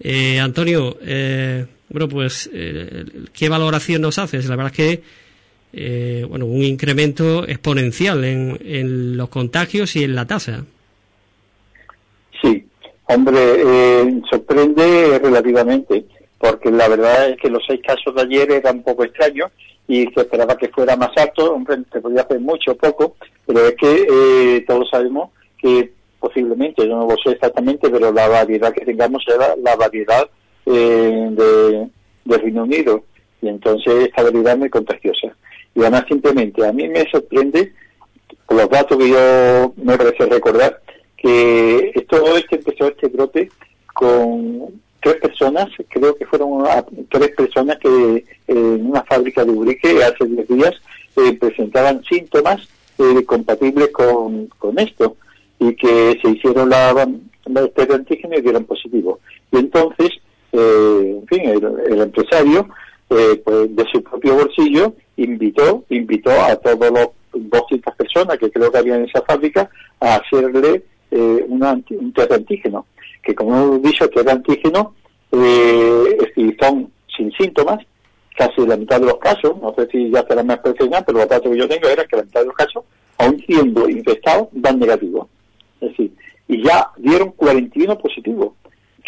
Eh, 0.00 0.38
Antonio, 0.38 0.98
eh, 1.02 1.66
bueno, 1.90 2.08
pues, 2.08 2.48
eh, 2.52 3.04
¿qué 3.32 3.48
valoración 3.48 4.02
nos 4.02 4.18
haces? 4.18 4.48
La 4.48 4.56
verdad 4.56 4.72
es 4.72 4.76
que, 4.76 5.02
eh, 5.72 6.24
bueno, 6.28 6.46
un 6.46 6.62
incremento 6.62 7.46
exponencial 7.46 8.24
en, 8.24 8.58
en 8.64 9.16
los 9.16 9.28
contagios 9.28 9.96
y 9.96 10.04
en 10.04 10.14
la 10.14 10.26
tasa. 10.26 10.64
Sí, 12.40 12.64
hombre, 13.04 13.38
eh, 13.38 14.20
sorprende 14.30 15.18
relativamente, 15.18 16.04
porque 16.38 16.70
la 16.70 16.88
verdad 16.88 17.30
es 17.30 17.36
que 17.38 17.50
los 17.50 17.62
seis 17.66 17.80
casos 17.84 18.14
de 18.14 18.22
ayer 18.22 18.50
eran 18.52 18.78
un 18.78 18.82
poco 18.84 19.04
extraños 19.04 19.50
y 19.88 20.06
se 20.14 20.20
esperaba 20.20 20.56
que 20.56 20.68
fuera 20.68 20.96
más 20.96 21.10
alto, 21.16 21.52
hombre, 21.52 21.78
se 21.92 22.00
podía 22.00 22.22
hacer 22.22 22.38
mucho 22.38 22.72
o 22.72 22.76
poco, 22.76 23.16
pero 23.44 23.66
es 23.66 23.74
que 23.74 24.06
eh, 24.08 24.64
todos 24.66 24.88
sabemos 24.88 25.30
que 25.58 25.92
posiblemente, 26.20 26.86
yo 26.86 26.96
no 26.96 27.08
lo 27.08 27.16
sé 27.16 27.32
exactamente, 27.32 27.90
pero 27.90 28.12
la 28.12 28.28
variedad 28.28 28.72
que 28.72 28.84
tengamos 28.84 29.24
era 29.26 29.56
la 29.56 29.74
variedad 29.74 30.28
eh, 30.72 31.28
de, 32.24 32.38
Reino 32.38 32.62
Unido, 32.62 33.04
y 33.42 33.48
entonces 33.48 34.06
esta 34.06 34.22
variedad 34.22 34.52
es 34.52 34.58
muy 34.58 34.70
contagiosa. 34.70 35.34
Y 35.74 35.80
además 35.80 36.04
simplemente 36.08 36.66
a 36.66 36.72
mí 36.72 36.88
me 36.88 37.08
sorprende, 37.10 37.72
por 38.46 38.56
los 38.56 38.68
datos 38.68 38.98
que 38.98 39.08
yo 39.08 39.72
me 39.76 39.96
parece 39.96 40.26
recordar, 40.26 40.80
que 41.16 41.92
esto 41.94 42.36
este 42.36 42.56
empezó 42.56 42.88
este 42.88 43.08
brote 43.08 43.50
con 43.94 44.80
tres 45.00 45.16
personas, 45.16 45.68
creo 45.88 46.14
que 46.14 46.26
fueron 46.26 46.64
tres 47.08 47.30
personas 47.30 47.78
que 47.78 48.24
en 48.46 48.86
una 48.86 49.02
fábrica 49.04 49.44
de 49.44 49.52
Urique 49.52 50.02
hace 50.02 50.24
10 50.26 50.48
días 50.48 50.74
eh, 51.16 51.32
presentaban 51.38 52.02
síntomas 52.04 52.68
eh, 52.98 53.24
compatibles 53.24 53.88
con, 53.90 54.46
con 54.58 54.78
esto 54.78 55.16
y 55.58 55.74
que 55.74 56.18
se 56.22 56.30
hicieron 56.30 56.68
la, 56.68 56.92
la 57.46 57.62
de 57.62 57.94
antígeno 57.94 58.36
y 58.36 58.42
dieron 58.42 58.64
positivo. 58.64 59.20
Y 59.52 59.58
entonces, 59.58 60.10
eh, 60.52 61.18
en 61.20 61.26
fin, 61.26 61.48
el, 61.48 61.92
el 61.92 62.00
empresario, 62.02 62.68
eh, 63.10 63.42
pues 63.44 63.74
de 63.74 63.84
su 63.92 64.02
propio 64.02 64.34
bolsillo, 64.34 64.94
invitó, 65.16 65.84
invitó 65.88 66.30
a 66.30 66.56
todos 66.56 66.90
los 66.90 67.08
200 67.32 67.94
personas 67.94 68.38
que 68.38 68.50
creo 68.50 68.70
que 68.70 68.78
había 68.78 68.96
en 68.96 69.04
esa 69.04 69.22
fábrica 69.22 69.68
a 70.00 70.16
hacerle 70.16 70.84
eh, 71.10 71.44
una, 71.48 71.72
un 71.90 72.12
test 72.12 72.32
antígeno, 72.32 72.86
que 73.22 73.34
como 73.34 73.56
hemos 73.56 73.82
dicho, 73.82 74.08
el 74.14 74.28
antígeno 74.28 74.94
eh, 75.32 76.16
si 76.34 76.56
son 76.60 76.90
sin 77.16 77.30
síntomas, 77.32 77.78
casi 78.36 78.66
la 78.66 78.76
mitad 78.76 79.00
de 79.00 79.06
los 79.06 79.18
casos, 79.18 79.56
no 79.60 79.74
sé 79.76 79.88
si 79.90 80.10
ya 80.10 80.24
será 80.26 80.42
más 80.42 80.58
profesional, 80.58 81.04
pero 81.06 81.18
los 81.18 81.28
datos 81.28 81.50
que 81.50 81.58
yo 81.58 81.68
tengo 81.68 81.88
era 81.88 82.04
que 82.04 82.16
la 82.16 82.22
mitad 82.22 82.40
de 82.40 82.46
los 82.46 82.56
casos, 82.56 82.84
aún 83.18 83.38
siendo 83.46 83.88
infectados, 83.88 84.48
dan 84.52 84.78
negativo. 84.78 85.28
Es 85.80 85.90
decir, 85.90 86.12
y 86.48 86.64
ya 86.64 86.90
dieron 86.96 87.32
41 87.32 87.98
positivos, 87.98 88.52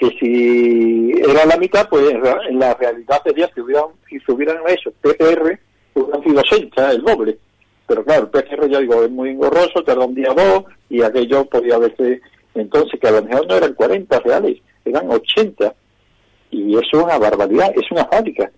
que 0.03 0.19
si 0.19 1.13
era 1.23 1.47
la 1.47 1.57
mitad, 1.57 1.89
pues 1.89 2.11
en 2.11 2.59
la 2.59 2.75
realidad 2.75 3.23
sería 3.23 3.49
si 3.55 3.61
hubieran, 3.61 3.85
si 4.09 4.19
se 4.19 4.33
hubieran 4.33 4.57
hecho 4.67 4.91
PCR, 5.01 5.59
hubieran 5.95 6.23
sido 6.25 6.41
80, 6.41 6.91
el 6.91 7.03
doble. 7.03 7.39
Pero 7.87 8.05
claro, 8.05 8.23
el 8.25 8.31
PCR 8.31 8.69
ya 8.69 8.81
digo, 8.81 9.05
es 9.05 9.11
muy 9.11 9.31
engorroso, 9.31 9.85
tarda 9.85 10.05
un 10.05 10.15
día 10.15 10.33
o 10.33 10.35
dos, 10.35 10.65
y 10.91 11.03
aquello 11.03 11.45
podía 11.45 11.79
verse, 11.79 12.21
entonces 12.55 12.99
que 13.01 13.07
a 13.07 13.13
lo 13.13 13.23
mejor 13.23 13.47
no 13.47 13.55
eran 13.55 13.75
40 13.75 14.19
reales, 14.21 14.59
eran 14.85 15.09
80. 15.09 15.73
Y 16.51 16.73
eso 16.73 16.81
es 16.83 17.05
una 17.05 17.19
barbaridad, 17.19 17.73
es 17.77 17.89
una 17.93 18.05
fábrica. 18.07 18.51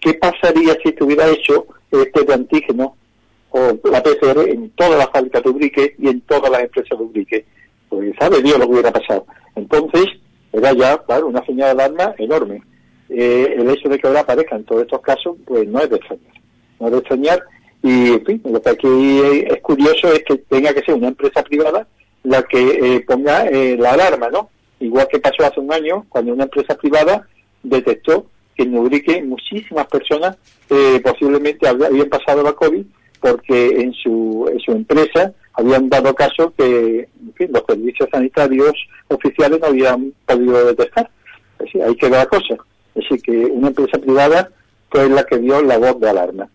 ¿Qué 0.00 0.14
pasaría 0.14 0.74
si 0.82 0.90
estuviera 0.90 1.28
hecho 1.28 1.66
este 1.90 2.22
de 2.22 2.32
antígeno 2.32 2.96
o 3.50 3.72
la 3.90 4.02
PCR 4.02 4.48
en 4.48 4.70
todas 4.70 4.98
las 4.98 5.10
fábricas 5.10 5.42
de 5.42 5.50
Ubrique 5.50 5.96
y 5.98 6.08
en 6.08 6.20
todas 6.22 6.50
las 6.50 6.62
empresas 6.62 6.96
de 6.96 7.04
Ubrique? 7.04 7.44
Pues 7.88 8.14
sabe 8.18 8.40
Dios 8.40 8.58
lo 8.58 8.66
que 8.66 8.72
hubiera 8.72 8.92
pasado. 8.92 9.26
Entonces, 9.54 10.06
era 10.56 10.72
ya, 10.72 10.98
claro, 10.98 11.26
una 11.26 11.44
señal 11.44 11.76
de 11.76 11.82
alarma 11.82 12.14
enorme. 12.18 12.62
Eh, 13.08 13.56
el 13.58 13.68
hecho 13.70 13.88
de 13.88 13.98
que 13.98 14.08
ahora 14.08 14.20
aparezcan 14.20 14.64
todos 14.64 14.82
estos 14.82 15.00
casos, 15.02 15.36
pues 15.44 15.68
no 15.68 15.80
es 15.80 15.90
de 15.90 15.96
extrañar. 15.96 16.34
No 16.80 16.86
es 16.86 16.92
de 16.92 16.98
extrañar. 16.98 17.42
Y, 17.82 18.12
en 18.14 18.24
fin, 18.24 18.42
lo 18.44 18.62
que 18.62 18.70
aquí 18.70 19.20
es 19.46 19.60
curioso 19.60 20.12
es 20.12 20.24
que 20.24 20.38
tenga 20.38 20.72
que 20.72 20.82
ser 20.82 20.94
una 20.94 21.08
empresa 21.08 21.42
privada 21.42 21.86
la 22.22 22.42
que 22.42 22.58
eh, 22.58 23.00
ponga 23.06 23.46
eh, 23.46 23.76
la 23.78 23.92
alarma, 23.92 24.30
¿no? 24.30 24.48
Igual 24.80 25.06
que 25.08 25.20
pasó 25.20 25.44
hace 25.44 25.60
un 25.60 25.72
año, 25.72 26.06
cuando 26.08 26.32
una 26.32 26.44
empresa 26.44 26.74
privada 26.74 27.28
detectó 27.62 28.26
que 28.56 28.62
en 28.62 28.76
Ubrique 28.76 29.22
muchísimas 29.22 29.86
personas 29.86 30.36
eh, 30.70 31.00
posiblemente 31.04 31.68
habían 31.68 32.08
pasado 32.08 32.42
la 32.42 32.52
COVID 32.52 32.84
porque 33.20 33.68
en 33.80 33.92
su, 33.92 34.48
en 34.50 34.58
su 34.60 34.72
empresa 34.72 35.32
habían 35.56 35.88
dado 35.88 36.14
caso 36.14 36.52
que 36.56 37.08
en 37.20 37.32
fin, 37.34 37.50
los 37.52 37.64
servicios 37.66 38.08
sanitarios 38.12 38.74
oficiales 39.08 39.60
no 39.60 39.68
habían 39.68 40.12
podido 40.26 40.66
detectar. 40.66 41.10
Es 41.58 41.66
decir, 41.66 41.82
ahí 41.82 41.96
queda 41.96 42.18
la 42.18 42.26
cosa. 42.26 42.56
Decir, 42.94 43.20
que 43.22 43.36
una 43.46 43.68
empresa 43.68 43.98
privada 43.98 44.50
fue 44.90 45.08
la 45.08 45.24
que 45.24 45.38
dio 45.38 45.62
la 45.62 45.78
voz 45.78 45.98
de 46.00 46.10
alarma. 46.10 46.48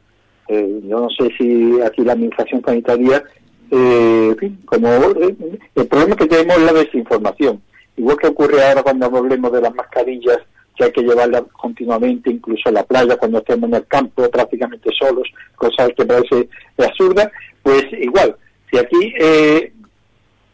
Eh, 0.47 0.81
yo 0.83 0.99
no 0.99 1.09
sé 1.09 1.29
si 1.37 1.79
aquí 1.81 2.03
la 2.03 2.13
administración 2.13 2.61
sanitaria, 2.63 3.23
eh, 3.71 4.27
en 4.31 4.37
fin, 4.37 4.61
como 4.65 4.87
eh, 4.89 5.35
el 5.75 5.87
problema 5.87 6.15
que 6.15 6.27
tenemos 6.27 6.57
es 6.57 6.63
la 6.63 6.73
desinformación. 6.73 7.61
Igual 7.97 8.17
que 8.17 8.27
ocurre 8.27 8.63
ahora 8.63 8.83
cuando 8.83 9.05
hablemos 9.05 9.51
de 9.51 9.61
las 9.61 9.73
mascarillas 9.73 10.39
que 10.75 10.85
hay 10.85 10.91
que 10.91 11.01
llevarlas 11.01 11.43
continuamente, 11.53 12.31
incluso 12.31 12.69
a 12.69 12.71
la 12.71 12.83
playa, 12.83 13.17
cuando 13.17 13.39
estemos 13.39 13.69
en 13.69 13.75
el 13.75 13.87
campo 13.87 14.29
prácticamente 14.29 14.89
solos, 14.97 15.27
cosa 15.55 15.87
que 15.89 16.05
parece 16.05 16.49
absurda, 16.77 17.31
pues 17.61 17.85
igual, 17.93 18.35
si 18.71 18.77
aquí 18.77 19.13
eh, 19.19 19.73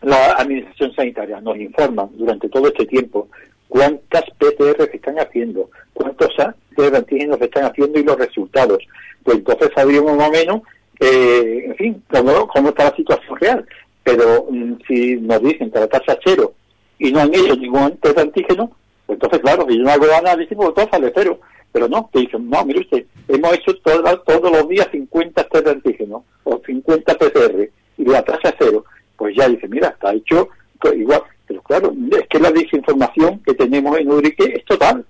la 0.02 0.34
Administración 0.34 0.94
Sanitaria 0.94 1.40
nos 1.42 1.58
informa 1.58 2.10
durante 2.14 2.50
todo 2.50 2.68
este 2.68 2.86
tiempo 2.86 3.28
cuántas 3.68 4.24
PCR 4.38 4.90
se 4.90 4.98
están 4.98 5.20
haciendo, 5.20 5.70
cuántos 5.94 6.36
test 6.36 6.92
de 6.92 6.98
antígenos 6.98 7.38
se 7.40 7.46
están 7.46 7.66
haciendo 7.66 8.00
y 8.00 8.04
los 8.04 8.18
resultados, 8.18 8.80
pues 9.24 9.38
entonces 9.38 9.70
sabríamos 9.76 10.16
más 10.16 10.30
o 10.30 10.32
menos, 10.32 10.62
eh, 11.00 11.66
en 11.66 11.76
fin, 11.76 12.04
cómo, 12.10 12.48
cómo 12.48 12.70
está 12.70 12.86
la 12.86 12.96
situación 12.96 13.38
real. 13.40 13.66
Pero 14.04 14.48
mm, 14.50 14.74
si 14.88 15.18
nos 15.18 15.42
dicen 15.42 15.70
que 15.70 15.80
la 15.80 15.88
tasa 15.88 16.18
cero 16.24 16.54
y 16.98 17.12
no 17.12 17.20
han 17.20 17.34
hecho 17.34 17.56
ningún 17.56 17.98
test 17.98 18.16
de 18.16 18.22
antígeno, 18.22 18.72
pues 19.06 19.18
entonces, 19.18 19.40
claro, 19.40 19.66
si 19.70 19.78
yo 19.78 19.84
no 19.84 19.92
hago 19.92 20.06
análisis, 20.18 20.56
pues 20.56 20.74
todo 20.74 20.88
sale 20.90 21.12
cero. 21.14 21.40
Pero 21.74 21.90
no, 21.90 22.10
te 22.12 22.20
dicen, 22.20 22.50
no, 22.50 22.64
mire 22.66 22.80
usted, 22.80 23.06
hemos 23.28 23.54
hecho 23.54 23.76
todo, 23.80 24.20
todos 24.22 24.52
los 24.52 24.70
días 24.70 24.88
50 24.92 25.44
test 25.44 25.66
de 25.66 25.72
antígeno 25.72 26.24
o 26.46 26.62
50 26.66 27.14
PCR 27.16 27.70
y 28.08 28.12
la 28.12 28.24
tasa 28.24 28.54
cero. 28.58 28.86
Pues 29.18 29.36
ya 29.36 29.48
dice, 29.50 29.68
mira, 29.68 29.90
está 29.90 30.14
hecho 30.14 30.50
pues, 30.80 30.96
igual. 30.96 31.22
Pero 31.48 31.62
claro, 31.62 31.94
es 32.12 32.28
que 32.28 32.40
la 32.40 32.52
desinformación 32.52 33.40
que 33.46 33.54
tenemos 33.54 33.98
en 33.98 34.12
Urique 34.12 34.54
es 34.56 34.66
total. 34.66 35.06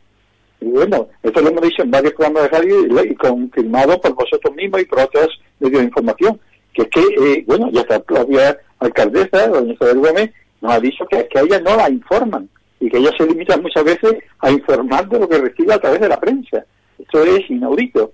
Y 0.60 0.65
bueno, 0.65 1.07
esto 1.21 1.41
lo 1.41 1.49
hemos 1.49 1.62
dicho 1.62 1.83
en 1.83 1.91
varios 1.91 2.13
programas 2.13 2.43
de 2.43 2.57
radio 2.57 3.03
y, 3.03 3.12
y 3.12 3.15
confirmado 3.15 3.99
por 4.01 4.13
vosotros 4.13 4.55
mismos 4.55 4.81
y 4.81 4.86
por 4.86 4.99
otros 4.99 5.39
medios 5.60 5.79
de 5.79 5.86
información. 5.86 6.39
Que 6.73 6.83
es 6.83 6.89
que, 6.89 7.01
eh, 7.01 7.43
bueno, 7.47 7.69
ya 7.71 7.81
está 7.81 7.95
la 7.95 8.03
propia 8.03 8.57
alcaldesa, 8.79 9.47
doña 9.47 9.73
Isabel 9.73 9.99
Gómez, 9.99 10.31
nos 10.62 10.71
ha 10.73 10.79
dicho 10.79 11.05
que, 11.10 11.27
que 11.27 11.39
a 11.39 11.41
ella 11.41 11.60
no 11.60 11.75
la 11.75 11.89
informan 11.89 12.49
y 12.79 12.89
que 12.89 12.97
ella 12.97 13.12
se 13.17 13.25
limita 13.25 13.57
muchas 13.57 13.83
veces 13.83 14.15
a 14.39 14.51
informar 14.51 15.07
de 15.10 15.19
lo 15.19 15.27
que 15.27 15.39
recibe 15.39 15.73
a 15.73 15.79
través 15.79 15.99
de 16.01 16.10
la 16.10 16.19
prensa. 16.19 16.63
Esto 16.99 17.23
es 17.23 17.49
inaudito. 17.49 18.12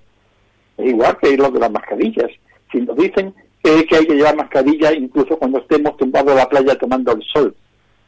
Es 0.78 0.90
igual 0.90 1.18
que 1.22 1.36
lo 1.38 1.52
de 1.52 1.60
las 1.60 1.72
mascarillas. 1.72 2.32
Si 2.72 2.80
nos 2.82 2.96
dicen 2.96 3.34
que, 3.64 3.86
que 3.86 3.96
hay 3.96 4.06
que 4.06 4.16
llevar 4.16 4.36
mascarilla 4.36 4.94
incluso 4.94 5.38
cuando 5.38 5.60
estemos 5.60 5.96
tumbados 5.98 6.32
en 6.32 6.38
la 6.38 6.50
playa 6.50 6.76
tomando 6.76 7.14
el 7.14 7.24
sol, 7.34 7.56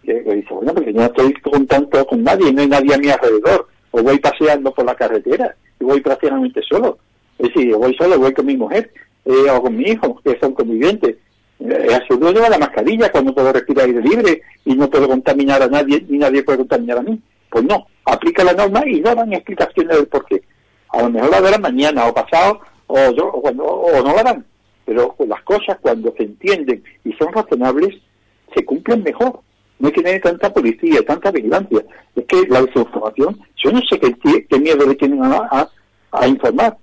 que, 0.04 0.14
dice, 0.22 0.54
bueno, 0.54 0.74
porque 0.74 0.94
yo 0.94 1.00
no 1.00 1.06
estoy 1.06 1.34
contando 1.42 2.06
con 2.06 2.24
nadie, 2.24 2.52
no 2.52 2.62
hay 2.62 2.68
nadie 2.68 2.94
a 2.94 2.98
mi 2.98 3.10
alrededor, 3.10 3.68
o 3.92 4.04
voy 4.04 4.20
paseando 4.20 4.72
por 4.74 4.86
la 4.86 4.96
carretera, 4.96 5.56
y 5.80 5.84
voy 5.84 6.02
prácticamente 6.02 6.62
solo. 6.70 7.00
Es 7.40 7.48
decir, 7.48 7.76
voy 7.76 7.96
solo, 7.96 8.20
voy 8.20 8.34
con 8.34 8.46
mi 8.46 8.56
mujer, 8.56 8.92
eh, 9.26 9.50
o 9.50 9.62
con 9.62 9.76
mi 9.76 9.86
hijo, 9.86 10.22
que 10.24 10.38
son 10.40 10.54
convivientes 10.54 11.16
eh, 11.60 11.88
absurdo 11.96 12.34
llevar 12.34 12.52
la 12.52 12.58
mascarilla 12.58 13.10
cuando 13.12 13.34
puedo 13.34 13.54
respirar 13.54 13.86
aire 13.86 14.02
libre 14.02 14.42
y 14.66 14.76
no 14.76 14.90
puedo 14.90 15.08
contaminar 15.08 15.64
a 15.64 15.68
nadie 15.68 16.06
ni 16.10 16.18
nadie 16.18 16.44
puede 16.44 16.60
contaminar 16.60 16.98
a 16.98 17.04
mí. 17.04 17.20
Pues 17.50 17.64
no, 17.64 17.88
aplica 18.04 18.44
la 18.44 18.54
norma 18.54 18.84
y 18.86 19.00
no 19.00 19.16
dan 19.16 19.32
explicaciones 19.34 19.96
del 19.96 20.08
por 20.08 20.26
qué. 20.26 20.42
A 20.90 21.02
lo 21.02 21.10
mejor 21.10 21.32
la 21.32 21.42
darán 21.42 21.62
mañana 21.62 22.08
o 22.08 22.14
pasado 22.14 22.60
o, 22.88 23.12
yo, 23.12 23.28
o, 23.28 23.40
o 23.40 24.04
no 24.04 24.16
la 24.16 24.24
dan. 24.24 24.46
Pero 24.86 25.16
las 25.28 25.42
cosas 25.44 25.78
cuando 25.82 26.14
se 26.16 26.24
entienden 26.24 26.84
y 27.04 27.14
son 27.14 27.34
razonables 27.34 27.96
se 28.54 28.64
cumplen 28.64 29.04
mejor. 29.04 29.40
No 29.80 29.88
hay 29.88 29.94
que 29.94 30.04
tener 30.04 30.22
tanta 30.22 30.54
policía, 30.54 31.04
tanta 31.06 31.32
vigilancia. 31.32 31.84
Es 32.16 32.26
que 32.26 32.48
la 32.48 32.62
desinformación, 32.62 33.40
yo 33.58 33.72
no 33.72 33.82
sé 33.90 34.00
qué, 34.00 34.60
miedo 34.60 34.88
le 34.88 34.96
tienen 34.96 35.24
a, 35.24 35.38
a, 35.52 35.70
a 36.12 36.28
informar. 36.28 36.78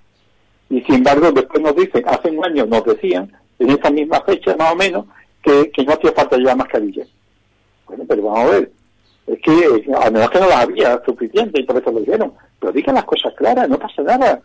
Y 0.69 0.81
sin 0.81 0.95
embargo, 0.95 1.31
después 1.31 1.61
nos 1.63 1.75
dicen, 1.75 2.03
hace 2.07 2.29
un 2.29 2.45
año 2.45 2.65
nos 2.65 2.83
decían 2.85 3.31
en 3.59 3.69
esa 3.71 3.89
misma 3.89 4.21
fecha 4.21 4.55
más 4.57 4.73
o 4.73 4.75
menos 4.75 5.05
que, 5.41 5.71
que 5.71 5.83
no 5.83 5.93
hacía 5.93 6.11
falta 6.11 6.37
llevar 6.37 6.57
mascarilla. 6.57 7.05
Bueno, 7.87 8.03
pero 8.07 8.23
vamos 8.23 8.39
a 8.39 8.51
ver, 8.51 8.71
es 9.27 9.39
que 9.41 9.85
a 9.95 10.09
menos 10.09 10.29
que 10.29 10.39
no 10.39 10.47
las 10.47 10.63
había 10.63 11.01
suficiente 11.05 11.61
y 11.61 11.63
por 11.63 11.77
eso 11.77 11.91
lo 11.91 11.99
dijeron, 11.99 12.33
pero 12.59 12.71
digan 12.71 12.95
las 12.95 13.05
cosas 13.05 13.33
claras, 13.35 13.69
no 13.69 13.77
pasa 13.77 14.01
nada, 14.01 14.41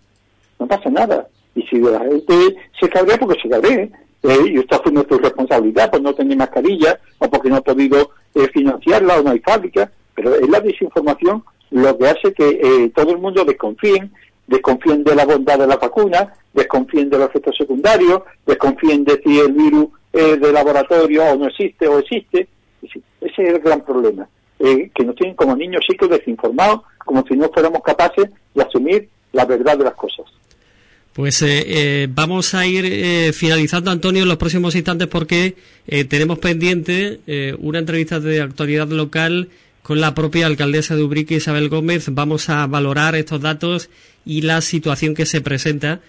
no 0.58 0.66
pasa 0.66 0.90
nada. 0.90 1.28
Y 1.54 1.62
si 1.62 1.78
la 1.78 2.00
gente 2.00 2.56
se 2.80 2.88
cabrea, 2.88 3.18
porque 3.18 3.40
se 3.40 3.48
cabree, 3.48 3.90
eh, 4.22 4.38
y 4.46 4.58
esto 4.58 4.80
fue 4.82 4.92
nuestra 4.92 5.16
responsabilidad 5.18 5.90
por 5.90 6.02
no 6.02 6.14
tener 6.14 6.36
mascarilla 6.36 6.98
o 7.18 7.28
porque 7.28 7.48
no 7.48 7.56
ha 7.56 7.60
podido 7.60 8.10
eh, 8.34 8.48
financiarla 8.52 9.18
o 9.18 9.22
no 9.22 9.30
hay 9.30 9.40
fábrica, 9.40 9.90
pero 10.14 10.34
es 10.34 10.48
la 10.48 10.60
desinformación 10.60 11.42
lo 11.70 11.98
que 11.98 12.08
hace 12.08 12.32
que 12.32 12.48
eh, 12.62 12.90
todo 12.94 13.12
el 13.12 13.18
mundo 13.18 13.44
desconfíen, 13.44 14.10
desconfíen 14.46 15.04
de 15.04 15.14
la 15.14 15.26
bondad 15.26 15.58
de 15.58 15.66
la 15.66 15.76
vacuna, 15.76 16.32
desconfíen 16.52 17.10
de 17.10 17.18
los 17.18 17.28
efectos 17.28 17.56
secundarios, 17.56 18.22
desconfíen 18.46 19.04
de 19.04 19.20
si 19.22 19.38
el 19.38 19.52
virus 19.52 19.88
es 20.12 20.40
de 20.40 20.52
laboratorio 20.52 21.24
o 21.24 21.36
no 21.36 21.46
existe 21.46 21.86
o 21.86 21.98
existe. 21.98 22.48
Ese 22.82 23.02
es 23.20 23.38
el 23.38 23.58
gran 23.60 23.82
problema, 23.82 24.28
eh, 24.58 24.90
que 24.94 25.04
nos 25.04 25.14
tienen 25.16 25.36
como 25.36 25.54
niños 25.54 25.84
chicos 25.86 26.08
desinformados, 26.08 26.82
como 27.04 27.24
si 27.26 27.36
no 27.36 27.50
fuéramos 27.52 27.82
capaces 27.82 28.30
de 28.54 28.62
asumir 28.62 29.08
la 29.32 29.44
verdad 29.44 29.76
de 29.76 29.84
las 29.84 29.94
cosas. 29.94 30.26
Pues 31.18 31.42
eh, 31.42 31.64
eh, 31.66 32.08
vamos 32.08 32.54
a 32.54 32.64
ir 32.64 32.84
eh, 32.84 33.32
finalizando, 33.32 33.90
Antonio, 33.90 34.22
en 34.22 34.28
los 34.28 34.36
próximos 34.36 34.76
instantes 34.76 35.08
porque 35.08 35.56
tenemos 36.08 36.38
pendiente 36.38 37.18
una 37.58 37.80
entrevista 37.80 38.20
de 38.20 38.40
actualidad 38.40 38.86
local 38.88 39.48
con 39.82 40.00
la 40.00 40.14
propia 40.14 40.46
alcaldesa 40.46 40.94
de 40.94 41.02
Ubrique, 41.02 41.34
Isabel 41.34 41.68
Gómez. 41.70 42.04
Vamos 42.12 42.48
a 42.50 42.64
valorar 42.68 43.16
estos 43.16 43.40
datos 43.40 43.90
y 44.24 44.42
la 44.42 44.60
situación 44.60 45.16
que 45.16 45.26
se 45.26 45.40
presenta 45.40 46.02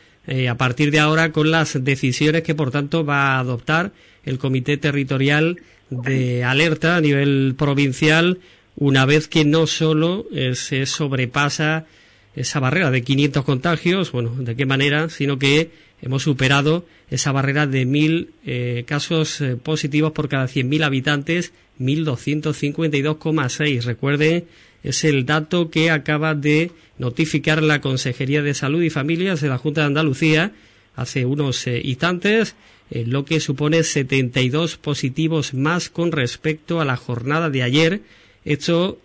a 0.47 0.55
partir 0.55 0.91
de 0.91 0.99
ahora 0.99 1.31
con 1.31 1.49
las 1.49 1.83
decisiones 1.83 2.43
que, 2.43 2.53
por 2.53 2.69
tanto, 2.69 3.03
va 3.03 3.29
a 3.31 3.39
adoptar 3.39 3.93
el 4.25 4.37
Comité 4.37 4.77
Territorial 4.77 5.59
de 5.89 6.43
Alerta 6.43 6.97
a 6.97 7.01
nivel 7.01 7.55
provincial 7.57 8.37
una 8.75 9.05
vez 9.07 9.27
que 9.27 9.43
no 9.43 9.65
solo 9.65 10.27
se 10.53 10.85
sobrepasa 10.85 11.87
esa 12.35 12.59
barrera 12.59 12.91
de 12.91 13.03
500 13.03 13.43
contagios, 13.43 14.11
bueno, 14.11 14.35
de 14.37 14.55
qué 14.55 14.65
manera, 14.65 15.09
sino 15.09 15.39
que 15.39 15.71
hemos 16.01 16.23
superado 16.23 16.85
esa 17.09 17.31
barrera 17.31 17.67
de 17.67 17.85
mil 17.85 18.31
eh, 18.45 18.83
casos 18.87 19.41
eh, 19.41 19.55
positivos 19.55 20.11
por 20.11 20.29
cada 20.29 20.45
100.000 20.45 20.83
habitantes, 20.83 21.53
1.252,6. 21.79 23.83
Recuerde, 23.83 24.45
es 24.83 25.03
el 25.03 25.25
dato 25.25 25.69
que 25.69 25.91
acaba 25.91 26.35
de 26.35 26.71
notificar 26.97 27.61
la 27.63 27.81
Consejería 27.81 28.41
de 28.41 28.53
Salud 28.53 28.81
y 28.81 28.89
Familias 28.89 29.41
de 29.41 29.49
la 29.49 29.57
Junta 29.57 29.81
de 29.81 29.87
Andalucía 29.87 30.53
hace 30.95 31.25
unos 31.25 31.67
eh, 31.67 31.81
instantes, 31.83 32.55
lo 32.91 33.23
que 33.23 33.39
supone 33.39 33.83
72 33.83 34.77
positivos 34.77 35.53
más 35.53 35.91
con 35.91 36.11
respecto 36.11 36.81
a 36.81 36.85
la 36.85 36.97
jornada 36.97 37.51
de 37.51 37.61
ayer. 37.61 38.01
Esto 38.45 38.97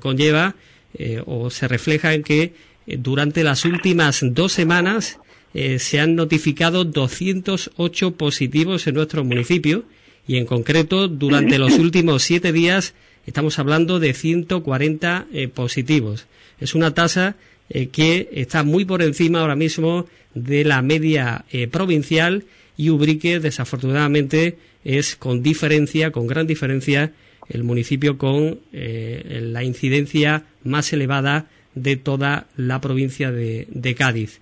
conlleva 0.00 0.56
o 1.26 1.50
se 1.50 1.68
refleja 1.68 2.14
en 2.14 2.22
que 2.22 2.52
eh, 2.86 2.96
durante 2.98 3.42
las 3.42 3.64
últimas 3.64 4.20
dos 4.22 4.52
semanas 4.52 5.18
eh, 5.54 5.78
se 5.78 6.00
han 6.00 6.14
notificado 6.14 6.84
208 6.84 8.12
positivos 8.12 8.86
en 8.86 8.94
nuestro 8.94 9.24
municipio 9.24 9.84
y 10.26 10.36
en 10.36 10.46
concreto 10.46 11.08
durante 11.08 11.58
los 11.58 11.72
últimos 11.78 12.22
siete 12.22 12.52
días 12.52 12.94
estamos 13.26 13.58
hablando 13.58 13.98
de 13.98 14.14
140 14.14 15.26
eh, 15.32 15.48
positivos. 15.48 16.26
Es 16.60 16.74
una 16.74 16.94
tasa 16.94 17.36
que 17.68 18.28
está 18.30 18.62
muy 18.62 18.84
por 18.84 19.02
encima 19.02 19.40
ahora 19.40 19.56
mismo 19.56 20.06
de 20.34 20.64
la 20.64 20.82
media 20.82 21.44
provincial 21.72 22.44
y 22.76 22.90
Ubrique 22.90 23.40
desafortunadamente 23.40 24.56
es 24.84 25.16
con 25.16 25.42
diferencia, 25.42 26.12
con 26.12 26.28
gran 26.28 26.46
diferencia, 26.46 27.12
el 27.48 27.64
municipio 27.64 28.18
con 28.18 28.60
la 28.72 29.62
incidencia 29.64 30.44
más 30.64 30.92
elevada 30.92 31.46
de 31.76 31.96
toda 31.96 32.46
la 32.56 32.80
provincia 32.80 33.30
de, 33.30 33.94
Cádiz. 33.96 34.40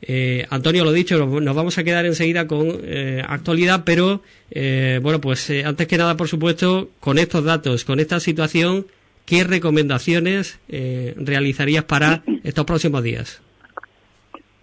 Eh, 0.00 0.46
Antonio, 0.50 0.84
lo 0.84 0.92
dicho, 0.92 1.18
nos 1.26 1.56
vamos 1.56 1.76
a 1.78 1.84
quedar 1.84 2.06
enseguida 2.06 2.46
con 2.46 2.80
eh, 2.84 3.22
actualidad, 3.26 3.82
pero 3.84 4.22
eh, 4.50 5.00
bueno, 5.02 5.20
pues 5.20 5.50
antes 5.64 5.86
que 5.86 5.98
nada, 5.98 6.16
por 6.16 6.28
supuesto, 6.28 6.90
con 7.00 7.18
estos 7.18 7.44
datos, 7.44 7.84
con 7.84 7.98
esta 7.98 8.20
situación, 8.20 8.86
¿qué 9.26 9.44
recomendaciones 9.44 10.60
realizarías 10.68 11.84
para 11.84 12.22
estos 12.44 12.64
próximos 12.64 13.02
días? 13.02 13.42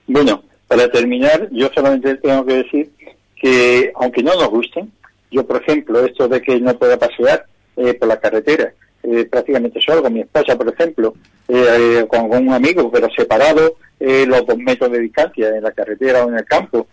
Bueno, 0.07 0.43
para 0.67 0.89
terminar, 0.89 1.49
yo 1.51 1.69
solamente 1.75 2.15
tengo 2.15 2.45
que 2.45 2.53
decir 2.53 2.89
que, 3.35 3.91
aunque 3.95 4.23
no 4.23 4.33
nos 4.35 4.49
gusten, 4.49 4.91
yo, 5.29 5.45
por 5.45 5.61
ejemplo, 5.61 6.05
esto 6.05 6.27
de 6.27 6.41
que 6.41 6.59
no 6.59 6.77
pueda 6.77 6.97
pasear 6.97 7.45
por 7.75 8.07
la 8.07 8.19
carretera, 8.19 8.73
eh, 9.03 9.25
prácticamente 9.25 9.81
solo, 9.81 10.01
con 10.01 10.13
mi 10.13 10.21
esposa, 10.21 10.57
por 10.57 10.69
ejemplo, 10.69 11.13
eh, 11.49 11.99
eh, 11.99 12.05
con, 12.07 12.31
un 12.31 12.53
amigo, 12.53 12.89
pero 12.89 13.09
separado 13.15 13.75
los 13.99 14.45
dos 14.45 14.57
metros 14.57 14.91
de 14.91 14.99
distancia 14.99 15.47
en 15.49 15.63
la 15.63 15.71
carretera 15.71 16.25
o 16.25 16.29
en 16.29 16.35
el 16.35 16.45
campo, 16.45 16.87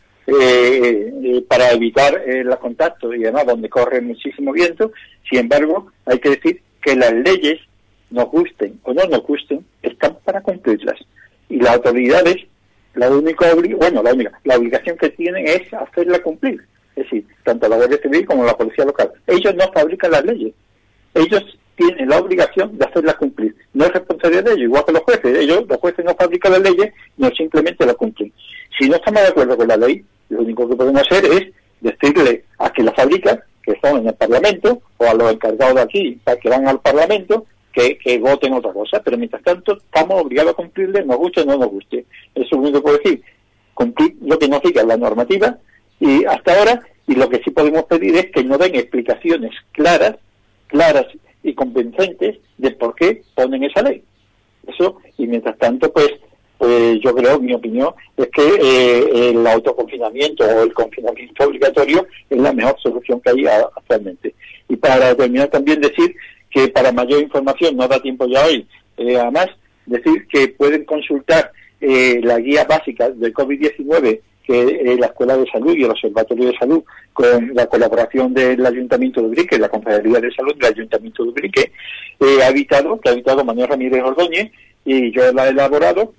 para 1.49 1.73
evitar 1.73 2.23
los 2.45 2.57
contactos 2.59 3.17
y 3.17 3.25
además 3.25 3.47
donde 3.47 3.69
corre 3.69 4.01
muchísimo 4.01 4.53
viento. 4.53 4.93
Sin 5.29 5.41
embargo, 5.41 5.91
hay 6.07 6.21
que 6.21 6.31
decir 6.31 6.63
que 6.81 6.95
las 6.95 7.13
leyes, 7.13 7.59
nos 8.11 8.29
gusten 8.31 8.79
o 8.83 8.93
no 8.93 9.05
nos 9.07 9.23
gusten, 9.23 9.65
están 9.83 10.19
para 10.25 10.41
cumplirlas. 10.41 11.01
Y 11.49 11.59
las 11.59 11.77
autoridades, 11.77 12.37
la 12.95 13.11
única 13.11 13.55
bueno, 13.55 14.03
la 14.03 14.13
única, 14.13 14.41
la 14.45 14.57
obligación 14.57 14.97
que 14.97 15.11
tienen 15.11 15.47
es 15.49 15.73
hacerla 15.73 16.21
cumplir. 16.21 16.61
Es 16.95 17.05
decir, 17.05 17.27
tanto 17.45 17.69
la 17.69 17.77
Guardia 17.77 17.99
Civil 18.03 18.27
como 18.27 18.45
la 18.45 18.57
Policía 18.57 18.85
Local. 18.85 19.13
Ellos 19.27 19.55
no 19.55 19.73
fabrican 19.73 20.13
las 20.13 20.25
leyes. 20.25 20.53
Ellos 21.15 21.45
tienen 21.77 22.09
la 22.09 22.19
obligación 22.19 22.77
de 22.77 22.85
hacerlas 22.85 23.17
cumplir. 23.17 23.55
No 23.73 23.87
es 23.87 23.93
responsabilidad 23.93 24.45
de 24.45 24.53
ellos, 24.53 24.65
igual 24.65 24.85
que 24.85 24.93
los 24.93 25.03
jueces. 25.03 25.39
Ellos, 25.39 25.65
los 25.67 25.79
jueces 25.79 26.05
no 26.05 26.15
fabrican 26.15 26.53
las 26.53 26.63
leyes, 26.63 26.93
no 27.17 27.31
simplemente 27.31 27.87
las 27.87 27.97
cumplen. 27.97 28.33
Si 28.79 28.89
no 28.89 28.97
estamos 28.97 29.23
de 29.23 29.29
acuerdo 29.29 29.57
con 29.57 29.69
la 29.69 29.77
ley, 29.77 30.05
lo 30.29 30.41
único 30.41 30.69
que 30.69 30.77
podemos 30.77 31.03
hacer 31.03 31.25
es 31.25 31.53
decirle 31.81 32.45
a 32.59 32.71
quien 32.71 32.87
la 32.87 32.93
fabrica, 32.93 33.45
que 33.63 33.79
son 33.83 34.01
en 34.01 34.09
el 34.09 34.15
Parlamento, 34.15 34.83
o 34.99 35.05
a 35.07 35.15
los 35.15 35.33
encargados 35.33 35.75
de 35.77 35.81
aquí, 35.81 36.21
para 36.23 36.39
que 36.39 36.49
van 36.49 36.69
al 36.69 36.81
Parlamento, 36.81 37.47
que, 37.73 38.19
voten 38.19 38.53
otra 38.53 38.73
cosa. 38.73 39.01
Pero 39.03 39.17
mientras 39.17 39.43
tanto, 39.43 39.79
estamos 39.79 40.23
obligados 40.23 40.53
a 40.53 40.57
cumplirle, 40.57 41.05
nos 41.05 41.17
guste 41.17 41.43
o 41.43 41.45
no 41.47 41.57
nos 41.57 41.69
guste. 41.69 42.05
Eso 42.35 42.45
es 42.45 42.53
lo 42.53 42.59
único 42.59 42.79
que 42.79 42.83
puedo 42.83 42.99
decir. 42.99 43.23
Cumplir 43.75 44.17
lo 44.23 44.39
que 44.39 44.49
nos 44.49 44.63
diga 44.63 44.83
la 44.83 44.97
normativa, 44.97 45.57
y 45.99 46.25
hasta 46.25 46.59
ahora, 46.59 46.81
y 47.07 47.15
lo 47.15 47.29
que 47.29 47.43
sí 47.43 47.51
podemos 47.51 47.85
pedir 47.85 48.17
es 48.17 48.31
que 48.31 48.45
nos 48.45 48.59
den 48.59 48.75
explicaciones 48.75 49.53
claras, 49.73 50.17
claras 50.71 51.07
y 51.43 51.55
convincentes 51.55 52.39
de 52.59 52.71
por 52.73 52.95
qué 52.95 53.23
ponen 53.35 53.65
esa 53.65 53.83
ley. 53.83 54.03
Eso, 54.67 54.97
y 55.19 55.27
mientras 55.27 55.57
tanto, 55.59 55.93
pues, 55.93 56.11
pues 56.59 57.01
yo 57.01 57.15
creo, 57.15 57.39
mi 57.39 57.55
opinión, 57.55 57.95
es 58.17 58.29
que 58.29 58.43
eh, 58.43 59.31
el 59.31 59.47
autoconfinamiento 59.47 60.45
o 60.45 60.63
el 60.63 60.75
confinamiento 60.75 61.45
obligatorio 61.45 62.07
es 62.29 62.39
la 62.39 62.53
mejor 62.53 62.77
solución 62.83 63.21
que 63.21 63.31
hay 63.31 63.47
actualmente. 63.47 64.35
Y 64.69 64.77
para 64.77 65.15
terminar 65.15 65.49
también 65.49 65.81
decir 65.81 66.15
que 66.51 66.69
para 66.69 66.93
mayor 66.93 67.23
información, 67.23 67.77
no 67.77 67.89
da 67.89 68.01
tiempo 68.01 68.27
ya 68.27 68.45
hoy, 68.45 68.67
eh, 68.99 69.17
además, 69.17 69.49
decir 69.87 70.27
que 70.29 70.49
pueden 70.49 70.85
consultar 70.85 71.51
eh, 71.81 72.21
la 72.23 72.39
guía 72.39 72.65
básica 72.65 73.09
del 73.09 73.33
COVID-19 73.33 74.21
que 74.51 74.97
la 74.99 75.07
Escuela 75.07 75.37
de 75.37 75.47
Salud 75.51 75.77
y 75.77 75.85
el 75.85 75.91
Observatorio 75.91 76.49
de 76.49 76.59
Salud, 76.59 76.83
con 77.13 77.55
la 77.55 77.67
colaboración 77.67 78.35
del 78.35 78.65
Ayuntamiento 78.67 79.21
de 79.21 79.29
Ubrique, 79.29 79.59
la 79.59 79.69
Confederación 79.69 80.21
de 80.21 80.33
Salud 80.33 80.55
del 80.57 80.73
Ayuntamiento 80.73 81.23
de 81.23 81.31
Ubrique, 81.31 81.73
ha 82.43 82.47
habitado, 82.49 83.01
que 83.01 83.09
ha 83.09 83.13
habitado 83.13 83.45
Manuel 83.45 83.69
Ramírez 83.69 84.03
Ordóñez, 84.03 84.51
y 84.85 85.13
yo 85.13 85.33
la 85.33 85.47
he 85.47 85.51
elaborado 85.51 86.15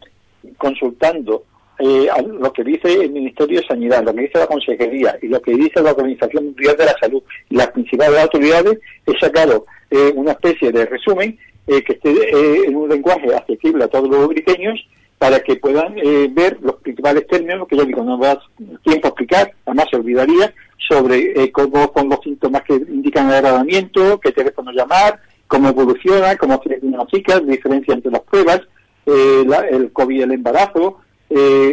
consultando 0.58 1.44
eh, 1.80 2.08
lo 2.40 2.54
que 2.54 2.64
dice 2.64 2.94
el 2.94 3.12
Ministerio 3.12 3.60
de 3.60 3.68
Sanidad, 3.68 4.04
lo 4.04 4.14
que 4.14 4.22
dice 4.22 4.38
la 4.38 4.48
Consejería 4.48 5.18
y 5.22 5.28
lo 5.28 5.42
que 5.42 5.52
dice 5.52 5.82
la 5.82 5.92
Organización 5.92 6.46
Mundial 6.46 6.76
de 6.78 6.86
la 6.86 6.96
Salud 7.00 7.24
y 7.50 7.56
las 7.56 7.72
principales 7.72 8.20
autoridades, 8.20 8.80
he 9.08 9.20
sacado 9.20 9.66
eh, 9.90 10.14
una 10.16 10.32
especie 10.32 10.72
de 10.72 10.86
resumen 10.86 11.38
eh, 11.68 11.84
que 11.84 11.94
esté 11.94 12.66
en 12.68 12.76
un 12.76 12.88
lenguaje 12.88 13.34
accesible 13.34 13.84
a 13.84 13.88
todos 13.88 14.10
los 14.10 14.26
ubriqueños 14.26 14.80
para 15.22 15.40
que 15.40 15.56
puedan 15.58 15.96
eh, 16.00 16.28
ver 16.32 16.58
los 16.64 16.78
principales 16.78 17.28
términos, 17.28 17.68
que 17.68 17.78
yo 17.78 17.86
digo, 17.86 18.04
no 18.04 18.18
da 18.18 18.42
tiempo 18.84 19.06
a 19.06 19.10
explicar, 19.10 19.54
además 19.68 19.86
se 19.92 19.98
olvidaría, 19.98 20.52
sobre 20.90 21.44
eh, 21.44 21.52
cómo 21.52 21.92
son 21.96 22.10
los 22.10 22.22
síntomas 22.22 22.64
que 22.64 22.74
indican 22.74 23.28
el 23.28 23.36
agravamiento, 23.36 24.20
qué 24.20 24.32
teléfono 24.32 24.72
llamar, 24.72 25.20
cómo 25.46 25.70
evoluciona, 25.70 26.36
cómo 26.38 26.60
se 26.64 26.70
diagnostica, 26.70 27.36
la 27.36 27.52
diferencia 27.52 27.94
entre 27.94 28.10
las 28.10 28.22
pruebas, 28.22 28.62
eh, 29.06 29.46
el 29.70 29.92
COVID 29.94 30.16
y 30.18 30.22
el 30.24 30.32
embarazo, 30.32 31.02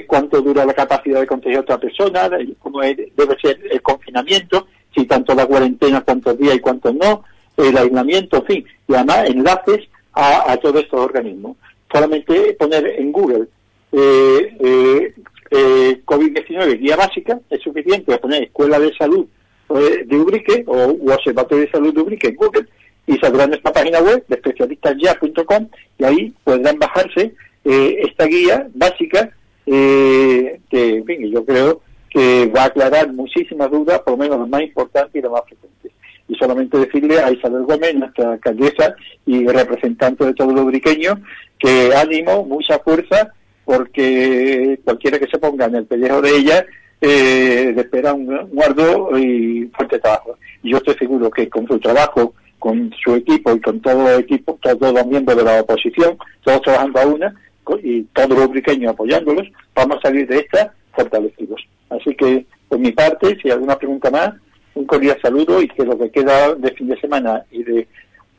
cuánto 0.07 0.43
dura 0.43 0.67
la 0.67 0.75
capacidad 0.75 1.21
de 1.21 1.27
contagiar 1.27 1.61
a 1.61 1.63
otra 1.63 1.79
persona, 1.79 2.29
cómo 2.59 2.83
debe 2.83 3.35
ser 3.41 3.59
el 3.71 3.81
confinamiento, 3.81 4.67
si 4.95 5.07
tanto 5.07 5.35
la 5.35 5.47
cuarentena, 5.47 6.03
cuántos 6.03 6.37
días 6.37 6.57
y 6.57 6.61
cuántos 6.61 6.95
no, 6.95 7.25
el 7.57 7.79
aislamiento, 7.79 8.37
en 8.37 8.45
fin, 8.45 8.65
y 8.87 8.95
además 8.95 9.25
enlaces 9.25 9.89
a 10.13 10.55
todos 10.59 10.83
estos 10.83 11.01
organismos 11.01 11.57
solamente 11.93 12.55
poner 12.59 12.87
en 12.87 13.13
Google 13.13 13.47
eh, 13.93 14.57
eh, 14.61 15.15
eh 15.51 16.01
COVID-19 16.05 16.79
guía 16.79 16.97
básica 16.97 17.41
es 17.49 17.61
suficiente, 17.63 18.17
poner 18.19 18.45
Escuela 18.45 18.79
de 18.79 18.95
Salud 18.95 19.27
eh, 19.71 20.05
de 20.07 20.17
Ubrique 20.17 20.65
o 20.67 20.97
Observatorio 21.13 21.65
de 21.65 21.71
Salud 21.71 21.95
de 21.95 22.01
Ubrique 22.01 22.29
en 22.29 22.37
Google 22.37 22.67
y 23.07 23.17
saldrá 23.19 23.47
nuestra 23.47 23.73
página 23.73 24.01
web 24.01 24.25
de 24.29 24.37
especialistasya.com 24.37 25.69
y 25.99 26.05
ahí 26.05 26.35
podrán 26.45 26.79
bajarse 26.79 27.35
eh, 27.65 28.01
esta 28.03 28.25
guía 28.27 28.69
básica 28.75 29.31
eh, 29.67 30.61
que, 30.71 31.05
en 31.07 31.31
yo 31.31 31.45
creo 31.45 31.83
que 32.09 32.47
va 32.47 32.63
a 32.63 32.67
aclarar 32.67 33.13
muchísimas 33.13 33.71
dudas, 33.71 34.01
por 34.01 34.13
lo 34.13 34.19
menos 34.19 34.39
las 34.39 34.49
más 34.49 34.63
importantes 34.63 35.15
y 35.15 35.21
las 35.21 35.33
más 35.33 35.43
frecuentes. 35.47 35.93
Y 36.29 36.35
solamente 36.37 36.79
decirle 36.79 37.21
a 37.21 37.33
Isabel 37.33 37.63
Gómez, 37.63 37.95
nuestra 37.95 38.33
alcaldesa 38.33 38.95
y 39.27 39.47
representante 39.47 40.27
de 40.27 40.35
todos 40.35 40.53
los 40.53 40.67
briqueños, 40.67 41.17
que 41.59 41.95
ánimo, 41.95 42.45
mucha 42.45 42.79
fuerza, 42.81 43.33
porque 43.65 44.79
cualquiera 44.85 45.19
que 45.19 45.27
se 45.31 45.39
ponga 45.39 45.67
en 45.67 45.77
el 45.77 45.87
pellejo 45.87 46.23
de 46.23 46.37
ella 46.37 46.67
eh, 47.01 47.73
le 47.75 47.83
espera 47.83 48.13
un, 48.13 48.27
guardo 48.53 49.17
y 49.19 49.71
fuerte 49.77 49.99
trabajo. 49.99 50.37
Y 50.63 50.71
yo 50.71 50.79
estoy 50.79 50.95
seguro 50.95 51.31
que 51.31 51.49
con 51.49 51.67
su 51.67 51.79
trabajo, 51.79 52.35
con 52.59 52.93
su 53.03 53.15
equipo 53.15 53.55
y 53.55 53.61
con 53.61 53.81
todo 53.81 54.09
el 54.15 54.21
equipo, 54.21 54.59
todos 54.61 54.93
los 54.93 55.07
miembros 55.07 55.37
de 55.37 55.45
la 55.45 55.61
oposición, 55.61 56.19
todos 56.43 56.63
trabajando 56.63 57.01
a 57.01 57.07
una, 57.07 57.35
y 57.83 58.03
todos 58.05 58.31
los 58.31 58.49
briqueños 58.49 58.93
apoyándolos, 58.93 59.47
vamos 59.75 59.99
a 59.99 60.09
salir 60.09 60.27
de 60.27 60.39
esta 60.39 60.73
fortalecidos. 60.93 61.61
Así 61.91 62.15
que, 62.15 62.47
por 62.69 62.79
mi 62.79 62.93
parte, 62.93 63.37
si 63.41 63.49
hay 63.49 63.53
alguna 63.53 63.77
pregunta 63.77 64.11
más, 64.11 64.35
un 64.79 64.87
cordial 64.87 65.19
saludo 65.21 65.61
y 65.61 65.69
que 65.69 65.85
lo 65.85 65.99
que 65.99 66.11
queda 66.11 66.55
de 66.55 66.71
fin 66.73 66.89
de 66.89 67.01
semana 67.01 67.43
y 67.51 67.63
de 67.63 67.89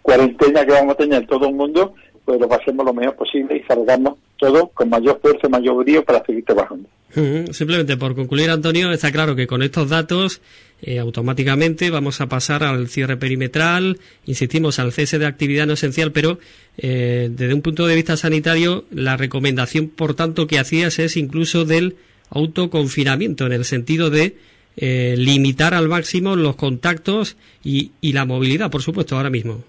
cuarentena 0.02 0.66
que 0.66 0.72
vamos 0.72 0.94
a 0.94 0.98
tener 0.98 1.28
todo 1.28 1.48
el 1.48 1.54
mundo, 1.54 1.94
pues 2.26 2.40
lo 2.40 2.48
pasemos 2.48 2.86
lo 2.86 2.94
mejor 2.94 3.16
posible 3.16 3.58
y 3.58 3.64
salgamos 3.64 4.18
todo 4.38 4.68
con 4.68 4.90
mayor 4.90 5.20
fuerza, 5.22 5.50
mayor 5.50 5.84
brío 5.84 6.04
para 6.04 6.24
seguir 6.26 6.46
trabajando. 6.46 6.88
Simplemente 7.52 7.98
por 7.98 8.16
concluir, 8.16 8.52
Antonio, 8.52 8.92
está 8.92 9.12
claro 9.12 9.36
que 9.36 9.48
con 9.48 9.64
estos 9.64 9.90
datos 9.90 10.42
eh, 10.82 11.00
automáticamente 11.00 11.90
vamos 11.90 12.22
a 12.22 12.30
pasar 12.30 12.64
al 12.64 12.88
cierre 12.88 13.18
perimetral, 13.18 14.00
insistimos, 14.26 14.80
al 14.80 14.94
cese 14.94 15.18
de 15.18 15.26
actividad 15.26 15.66
no 15.66 15.74
esencial, 15.74 16.12
pero 16.12 16.40
eh, 16.78 17.30
desde 17.32 17.54
un 17.54 17.62
punto 17.62 17.88
de 17.88 17.96
vista 17.96 18.16
sanitario, 18.16 18.86
la 18.92 19.18
recomendación, 19.18 19.90
por 19.90 20.14
tanto, 20.14 20.48
que 20.48 20.60
hacías 20.60 21.00
es 21.00 21.18
incluso 21.18 21.66
del 21.66 21.98
autoconfinamiento, 22.30 23.48
en 23.48 23.54
el 23.54 23.66
sentido 23.66 24.12
de 24.12 24.38
eh, 24.78 25.16
limitar 25.18 25.74
al 25.74 25.88
máximo 25.88 26.36
los 26.36 26.56
contactos 26.56 27.38
y, 27.64 27.92
y 28.02 28.14
la 28.14 28.26
movilidad, 28.26 28.72
por 28.72 28.82
supuesto, 28.82 29.16
ahora 29.16 29.30
mismo. 29.30 29.64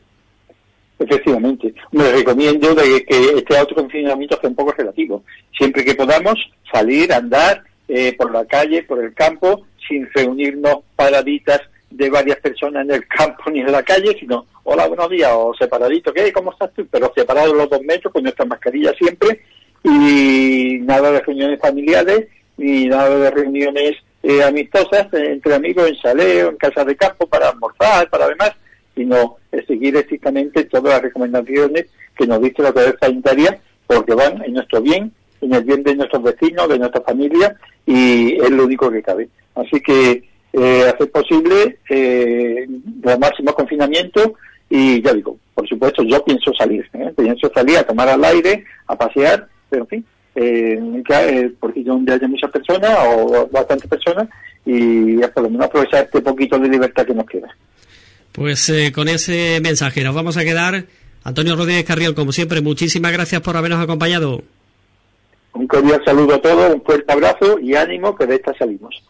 Efectivamente. 0.98 1.72
Me 1.92 2.12
recomiendo 2.12 2.74
de 2.74 3.04
que 3.04 3.18
este 3.36 3.56
autoconfinamiento 3.56 4.38
sea 4.38 4.50
un 4.50 4.56
poco 4.56 4.72
relativo. 4.72 5.24
Siempre 5.56 5.84
que 5.84 5.94
podamos 5.94 6.34
salir, 6.70 7.12
andar 7.12 7.64
eh, 7.88 8.14
por 8.16 8.30
la 8.30 8.44
calle, 8.44 8.82
por 8.82 9.02
el 9.02 9.14
campo, 9.14 9.66
sin 9.88 10.06
reunirnos 10.14 10.76
paraditas 10.94 11.60
de 11.90 12.08
varias 12.08 12.38
personas 12.38 12.84
en 12.84 12.92
el 12.92 13.06
campo 13.08 13.50
ni 13.50 13.60
en 13.60 13.72
la 13.72 13.82
calle, 13.82 14.16
sino 14.20 14.46
hola, 14.62 14.86
buenos 14.86 15.10
días, 15.10 15.30
o 15.34 15.52
separadito, 15.58 16.12
¿qué? 16.12 16.32
¿Cómo 16.32 16.52
estás 16.52 16.72
tú? 16.74 16.86
Pero 16.90 17.12
separados 17.14 17.56
los 17.56 17.68
dos 17.68 17.82
metros, 17.82 18.12
con 18.12 18.22
nuestra 18.22 18.44
mascarilla 18.44 18.92
siempre, 18.92 19.40
y 19.82 20.78
nada 20.82 21.10
de 21.10 21.20
reuniones 21.20 21.60
familiares, 21.60 22.28
ni 22.58 22.86
nada 22.86 23.18
de 23.18 23.30
reuniones 23.30 23.96
eh, 24.22 24.42
amistosas 24.42 25.06
entre 25.12 25.54
amigos 25.54 25.88
en 25.88 25.96
saleo, 25.96 26.50
en 26.50 26.56
casa 26.56 26.84
de 26.84 26.96
campo, 26.96 27.26
para 27.26 27.48
almorzar, 27.48 28.08
para 28.10 28.28
demás, 28.28 28.52
sino 28.94 29.36
seguir 29.66 29.96
estrictamente 29.96 30.64
todas 30.64 30.94
las 30.94 31.02
recomendaciones 31.02 31.86
que 32.16 32.26
nos 32.26 32.40
dice 32.42 32.62
la 32.62 32.68
autoridad 32.68 32.98
sanitaria, 33.00 33.60
porque 33.86 34.14
van 34.14 34.42
en 34.44 34.54
nuestro 34.54 34.80
bien, 34.82 35.12
en 35.40 35.54
el 35.54 35.64
bien 35.64 35.82
de 35.82 35.94
nuestros 35.94 36.22
vecinos, 36.22 36.68
de 36.68 36.78
nuestra 36.78 37.00
familia, 37.00 37.56
y 37.86 38.34
es 38.34 38.50
lo 38.50 38.64
único 38.64 38.90
que 38.90 39.02
cabe. 39.02 39.28
Así 39.54 39.80
que 39.80 40.28
eh, 40.52 40.84
hacer 40.92 41.10
posible 41.10 41.78
eh, 41.88 42.66
el 42.66 43.18
máximo 43.18 43.54
confinamiento 43.54 44.34
y 44.68 45.00
ya 45.02 45.12
digo, 45.12 45.36
por 45.54 45.68
supuesto 45.68 46.02
yo 46.02 46.24
pienso 46.24 46.52
salir, 46.54 46.88
¿eh? 46.92 47.12
pienso 47.16 47.50
salir 47.54 47.78
a 47.78 47.84
tomar 47.84 48.08
al 48.08 48.24
aire, 48.24 48.64
a 48.86 48.96
pasear, 48.96 49.46
pero 49.68 49.82
en 49.82 49.88
fin, 49.88 50.06
eh, 50.34 51.52
porque 51.58 51.82
donde 51.82 52.12
haya 52.12 52.28
muchas 52.28 52.50
personas 52.50 52.90
o 53.08 53.48
bastantes 53.50 53.88
personas 53.88 54.28
y 54.64 55.16
por 55.18 55.44
lo 55.44 55.50
menos 55.50 55.66
aprovechar 55.66 56.04
este 56.04 56.20
poquito 56.20 56.58
de 56.58 56.68
libertad 56.68 57.06
que 57.06 57.14
nos 57.14 57.26
queda. 57.26 57.48
Pues 58.32 58.68
eh, 58.68 58.92
con 58.92 59.08
ese 59.08 59.60
mensaje 59.60 60.04
nos 60.04 60.14
vamos 60.14 60.36
a 60.36 60.44
quedar. 60.44 60.84
Antonio 61.24 61.56
Rodríguez 61.56 61.84
Carriel, 61.84 62.14
como 62.14 62.32
siempre, 62.32 62.60
muchísimas 62.60 63.12
gracias 63.12 63.40
por 63.42 63.56
habernos 63.56 63.82
acompañado. 63.82 64.42
Un 65.52 65.66
cordial 65.66 66.00
saludo 66.04 66.34
a 66.34 66.40
todos, 66.40 66.74
un 66.74 66.82
fuerte 66.82 67.12
abrazo 67.12 67.58
y 67.58 67.74
ánimo 67.74 68.14
que 68.14 68.26
de 68.26 68.36
esta 68.36 68.54
salimos. 68.54 69.02